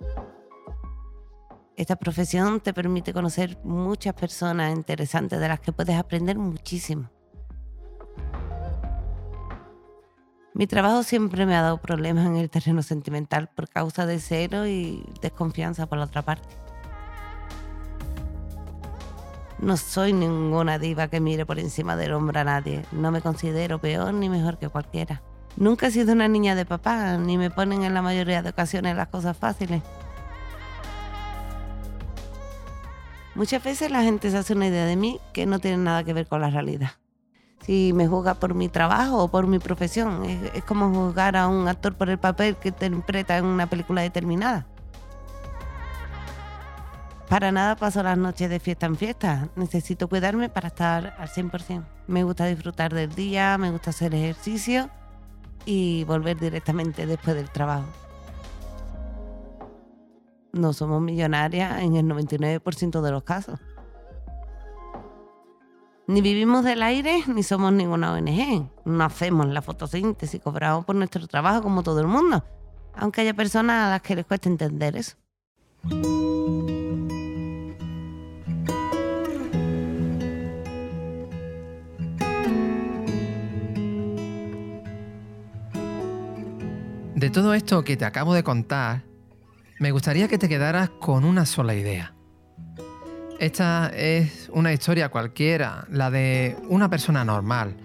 Esta 1.76 1.96
profesión 1.96 2.60
te 2.60 2.72
permite 2.72 3.12
conocer 3.12 3.58
muchas 3.64 4.14
personas 4.14 4.72
interesantes 4.74 5.40
de 5.40 5.48
las 5.48 5.58
que 5.58 5.72
puedes 5.72 5.96
aprender 5.96 6.38
muchísimo. 6.38 7.10
Mi 10.54 10.68
trabajo 10.68 11.02
siempre 11.02 11.46
me 11.46 11.56
ha 11.56 11.62
dado 11.62 11.78
problemas 11.78 12.26
en 12.26 12.36
el 12.36 12.48
terreno 12.48 12.80
sentimental 12.84 13.48
por 13.48 13.68
causa 13.68 14.06
de 14.06 14.20
cero 14.20 14.68
y 14.68 15.04
desconfianza 15.20 15.86
por 15.86 15.98
la 15.98 16.04
otra 16.04 16.22
parte. 16.22 16.63
No 19.64 19.78
soy 19.78 20.12
ninguna 20.12 20.78
diva 20.78 21.08
que 21.08 21.20
mire 21.20 21.46
por 21.46 21.58
encima 21.58 21.96
del 21.96 22.12
hombro 22.12 22.38
a 22.38 22.44
nadie. 22.44 22.84
No 22.92 23.10
me 23.10 23.22
considero 23.22 23.78
peor 23.78 24.12
ni 24.12 24.28
mejor 24.28 24.58
que 24.58 24.68
cualquiera. 24.68 25.22
Nunca 25.56 25.86
he 25.86 25.90
sido 25.90 26.12
una 26.12 26.28
niña 26.28 26.54
de 26.54 26.66
papá, 26.66 27.16
ni 27.16 27.38
me 27.38 27.50
ponen 27.50 27.82
en 27.82 27.94
la 27.94 28.02
mayoría 28.02 28.42
de 28.42 28.50
ocasiones 28.50 28.94
las 28.94 29.08
cosas 29.08 29.38
fáciles. 29.38 29.82
Muchas 33.34 33.64
veces 33.64 33.90
la 33.90 34.02
gente 34.02 34.30
se 34.30 34.36
hace 34.36 34.52
una 34.52 34.66
idea 34.66 34.84
de 34.84 34.96
mí 34.96 35.18
que 35.32 35.46
no 35.46 35.58
tiene 35.58 35.78
nada 35.78 36.04
que 36.04 36.12
ver 36.12 36.26
con 36.26 36.42
la 36.42 36.50
realidad. 36.50 36.90
Si 37.62 37.94
me 37.94 38.06
juzga 38.06 38.34
por 38.34 38.52
mi 38.52 38.68
trabajo 38.68 39.22
o 39.22 39.28
por 39.28 39.46
mi 39.46 39.60
profesión, 39.60 40.26
es, 40.26 40.62
como 40.64 40.92
juzgar 40.92 41.38
a 41.38 41.48
un 41.48 41.68
actor 41.68 41.94
por 41.94 42.10
el 42.10 42.18
papel 42.18 42.56
que 42.56 42.68
interpreta 42.68 43.38
en 43.38 43.46
una 43.46 43.66
película 43.66 44.02
determinada. 44.02 44.66
Para 47.28 47.50
nada 47.52 47.76
paso 47.76 48.02
las 48.02 48.18
noches 48.18 48.50
de 48.50 48.60
fiesta 48.60 48.86
en 48.86 48.96
fiesta. 48.96 49.48
Necesito 49.56 50.08
cuidarme 50.08 50.48
para 50.48 50.68
estar 50.68 51.14
al 51.18 51.28
100%. 51.28 51.84
Me 52.06 52.22
gusta 52.22 52.46
disfrutar 52.46 52.92
del 52.92 53.14
día, 53.14 53.56
me 53.58 53.70
gusta 53.70 53.90
hacer 53.90 54.14
ejercicio 54.14 54.90
y 55.64 56.04
volver 56.04 56.38
directamente 56.38 57.06
después 57.06 57.34
del 57.34 57.50
trabajo. 57.50 57.86
No 60.52 60.72
somos 60.72 61.00
millonarias 61.00 61.82
en 61.82 61.96
el 61.96 62.06
99% 62.06 63.00
de 63.00 63.10
los 63.10 63.24
casos. 63.24 63.58
Ni 66.06 66.20
vivimos 66.20 66.64
del 66.64 66.82
aire 66.82 67.24
ni 67.26 67.42
somos 67.42 67.72
ninguna 67.72 68.12
ONG. 68.12 68.68
No 68.84 69.04
hacemos 69.04 69.46
la 69.46 69.62
fotosíntesis, 69.62 70.40
cobramos 70.40 70.84
por 70.84 70.94
nuestro 70.94 71.26
trabajo 71.26 71.62
como 71.62 71.82
todo 71.82 72.00
el 72.00 72.06
mundo. 72.06 72.44
Aunque 72.94 73.22
haya 73.22 73.34
personas 73.34 73.86
a 73.86 73.90
las 73.90 74.02
que 74.02 74.14
les 74.14 74.26
cuesta 74.26 74.48
entender 74.48 74.96
eso. 74.96 75.16
De 87.14 87.30
todo 87.30 87.54
esto 87.54 87.84
que 87.84 87.96
te 87.96 88.04
acabo 88.04 88.34
de 88.34 88.42
contar, 88.42 89.04
me 89.78 89.92
gustaría 89.92 90.26
que 90.26 90.36
te 90.36 90.48
quedaras 90.48 90.90
con 90.90 91.24
una 91.24 91.46
sola 91.46 91.74
idea. 91.74 92.12
Esta 93.38 93.88
es 93.94 94.50
una 94.52 94.72
historia 94.72 95.10
cualquiera, 95.10 95.86
la 95.90 96.10
de 96.10 96.56
una 96.68 96.90
persona 96.90 97.24
normal, 97.24 97.76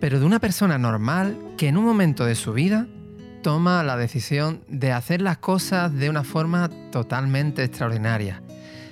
pero 0.00 0.20
de 0.20 0.26
una 0.26 0.38
persona 0.38 0.76
normal 0.76 1.54
que 1.56 1.68
en 1.68 1.78
un 1.78 1.84
momento 1.86 2.26
de 2.26 2.34
su 2.34 2.52
vida 2.52 2.86
toma 3.42 3.82
la 3.82 3.96
decisión 3.96 4.62
de 4.68 4.92
hacer 4.92 5.22
las 5.22 5.38
cosas 5.38 5.94
de 5.94 6.10
una 6.10 6.22
forma 6.22 6.68
totalmente 6.90 7.64
extraordinaria, 7.64 8.42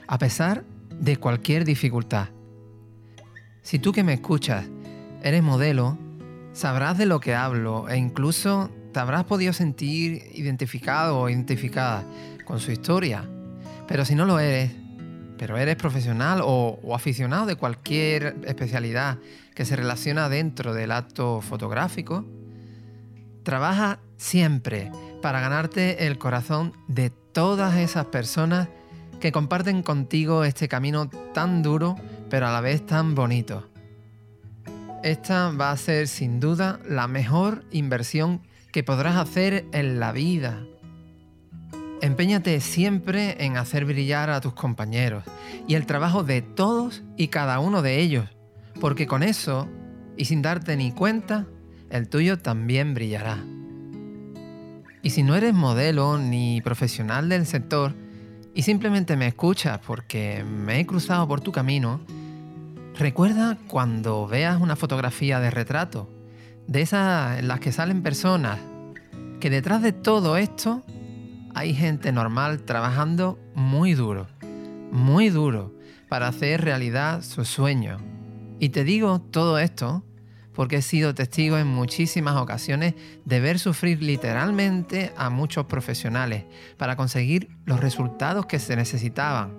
a 0.06 0.16
pesar 0.16 0.64
de 0.98 1.18
cualquier 1.18 1.66
dificultad. 1.66 2.28
Si 3.60 3.78
tú 3.78 3.92
que 3.92 4.04
me 4.04 4.14
escuchas 4.14 4.64
eres 5.22 5.42
modelo, 5.42 5.98
sabrás 6.54 6.96
de 6.96 7.04
lo 7.04 7.20
que 7.20 7.34
hablo 7.34 7.90
e 7.90 7.98
incluso 7.98 8.70
te 8.92 9.00
habrás 9.00 9.24
podido 9.24 9.52
sentir 9.52 10.30
identificado 10.34 11.18
o 11.18 11.28
identificada 11.28 12.04
con 12.44 12.60
su 12.60 12.72
historia. 12.72 13.28
Pero 13.86 14.04
si 14.04 14.14
no 14.14 14.24
lo 14.24 14.38
eres, 14.38 14.72
pero 15.38 15.56
eres 15.56 15.76
profesional 15.76 16.40
o, 16.44 16.78
aficionado 16.94 17.46
de 17.46 17.56
cualquier 17.56 18.36
especialidad 18.44 19.18
que 19.54 19.64
se 19.64 19.76
relaciona 19.76 20.28
dentro 20.28 20.74
del 20.74 20.92
acto 20.92 21.40
fotográfico, 21.40 22.24
trabaja 23.42 24.00
siempre 24.16 24.92
para 25.22 25.40
ganarte 25.40 26.06
el 26.06 26.18
corazón 26.18 26.72
de 26.88 27.10
todas 27.10 27.76
esas 27.76 28.06
personas 28.06 28.68
que 29.18 29.32
comparten 29.32 29.82
contigo 29.82 30.44
este 30.44 30.68
camino 30.68 31.08
tan 31.32 31.62
duro, 31.62 31.96
pero 32.28 32.46
a 32.46 32.52
la 32.52 32.60
vez 32.60 32.84
tan 32.84 33.14
bonito. 33.14 33.68
Esta 35.02 35.50
va 35.50 35.70
a 35.70 35.76
ser 35.76 36.08
sin 36.08 36.40
duda 36.40 36.80
la 36.86 37.08
mejor 37.08 37.64
inversión 37.70 38.42
que 38.72 38.82
podrás 38.84 39.16
hacer 39.16 39.66
en 39.72 40.00
la 40.00 40.12
vida. 40.12 40.60
Empeñate 42.02 42.60
siempre 42.60 43.44
en 43.44 43.56
hacer 43.56 43.84
brillar 43.84 44.30
a 44.30 44.40
tus 44.40 44.54
compañeros 44.54 45.24
y 45.68 45.74
el 45.74 45.86
trabajo 45.86 46.24
de 46.24 46.40
todos 46.40 47.02
y 47.16 47.28
cada 47.28 47.58
uno 47.58 47.82
de 47.82 48.00
ellos, 48.00 48.26
porque 48.80 49.06
con 49.06 49.22
eso, 49.22 49.68
y 50.16 50.24
sin 50.24 50.40
darte 50.40 50.76
ni 50.76 50.92
cuenta, 50.92 51.46
el 51.90 52.08
tuyo 52.08 52.38
también 52.38 52.94
brillará. 52.94 53.38
Y 55.02 55.10
si 55.10 55.22
no 55.22 55.34
eres 55.34 55.54
modelo 55.54 56.18
ni 56.18 56.60
profesional 56.60 57.28
del 57.28 57.46
sector 57.46 57.94
y 58.54 58.62
simplemente 58.62 59.16
me 59.16 59.26
escuchas 59.26 59.78
porque 59.86 60.44
me 60.44 60.80
he 60.80 60.86
cruzado 60.86 61.26
por 61.26 61.40
tu 61.40 61.52
camino, 61.52 62.00
recuerda 62.98 63.58
cuando 63.66 64.26
veas 64.26 64.60
una 64.60 64.76
fotografía 64.76 65.40
de 65.40 65.50
retrato 65.50 66.08
de 66.70 66.82
esas 66.82 67.40
en 67.40 67.48
las 67.48 67.58
que 67.58 67.72
salen 67.72 68.00
personas, 68.00 68.60
que 69.40 69.50
detrás 69.50 69.82
de 69.82 69.92
todo 69.92 70.36
esto 70.36 70.84
hay 71.52 71.74
gente 71.74 72.12
normal 72.12 72.62
trabajando 72.62 73.40
muy 73.56 73.94
duro, 73.94 74.28
muy 74.92 75.30
duro, 75.30 75.74
para 76.08 76.28
hacer 76.28 76.60
realidad 76.60 77.22
su 77.22 77.44
sueño. 77.44 77.98
Y 78.60 78.68
te 78.68 78.84
digo 78.84 79.20
todo 79.20 79.58
esto 79.58 80.04
porque 80.54 80.76
he 80.76 80.82
sido 80.82 81.12
testigo 81.12 81.58
en 81.58 81.66
muchísimas 81.66 82.36
ocasiones 82.36 82.94
de 83.24 83.40
ver 83.40 83.58
sufrir 83.58 84.00
literalmente 84.00 85.12
a 85.16 85.28
muchos 85.28 85.66
profesionales 85.66 86.44
para 86.76 86.94
conseguir 86.94 87.48
los 87.64 87.80
resultados 87.80 88.46
que 88.46 88.60
se 88.60 88.76
necesitaban, 88.76 89.56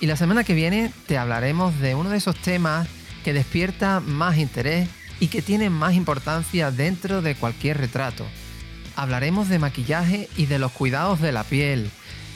Y 0.00 0.06
la 0.06 0.16
semana 0.16 0.44
que 0.44 0.54
viene 0.54 0.90
te 1.06 1.18
hablaremos 1.18 1.78
de 1.80 1.94
uno 1.94 2.08
de 2.08 2.16
esos 2.16 2.36
temas 2.36 2.88
que 3.28 3.34
despierta 3.34 4.00
más 4.00 4.38
interés 4.38 4.88
y 5.20 5.26
que 5.26 5.42
tiene 5.42 5.68
más 5.68 5.92
importancia 5.92 6.70
dentro 6.70 7.20
de 7.20 7.34
cualquier 7.34 7.76
retrato. 7.76 8.26
Hablaremos 8.96 9.50
de 9.50 9.58
maquillaje 9.58 10.30
y 10.38 10.46
de 10.46 10.58
los 10.58 10.72
cuidados 10.72 11.20
de 11.20 11.30
la 11.30 11.44
piel 11.44 11.90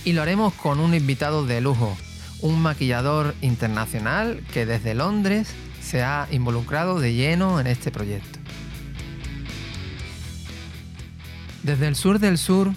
y 0.04 0.12
lo 0.12 0.20
haremos 0.20 0.52
con 0.52 0.80
un 0.80 0.92
invitado 0.92 1.46
de 1.46 1.62
lujo, 1.62 1.96
un 2.42 2.60
maquillador 2.60 3.34
internacional 3.40 4.44
que 4.52 4.66
desde 4.66 4.92
Londres 4.92 5.48
se 5.80 6.02
ha 6.02 6.28
involucrado 6.30 7.00
de 7.00 7.14
lleno 7.14 7.58
en 7.58 7.68
este 7.68 7.90
proyecto. 7.90 8.38
Desde 11.62 11.88
el 11.88 11.96
sur 11.96 12.18
del 12.18 12.36
sur 12.36 12.70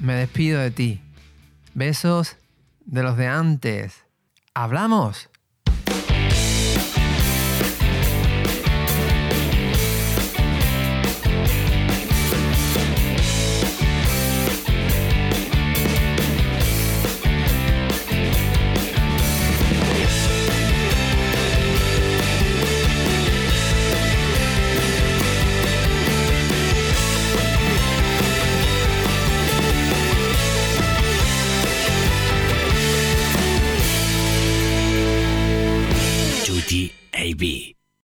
me 0.00 0.14
despido 0.14 0.60
de 0.60 0.70
ti. 0.70 1.02
Besos 1.74 2.38
de 2.86 3.02
los 3.02 3.18
de 3.18 3.26
antes. 3.26 4.06
¡Hablamos! 4.54 5.29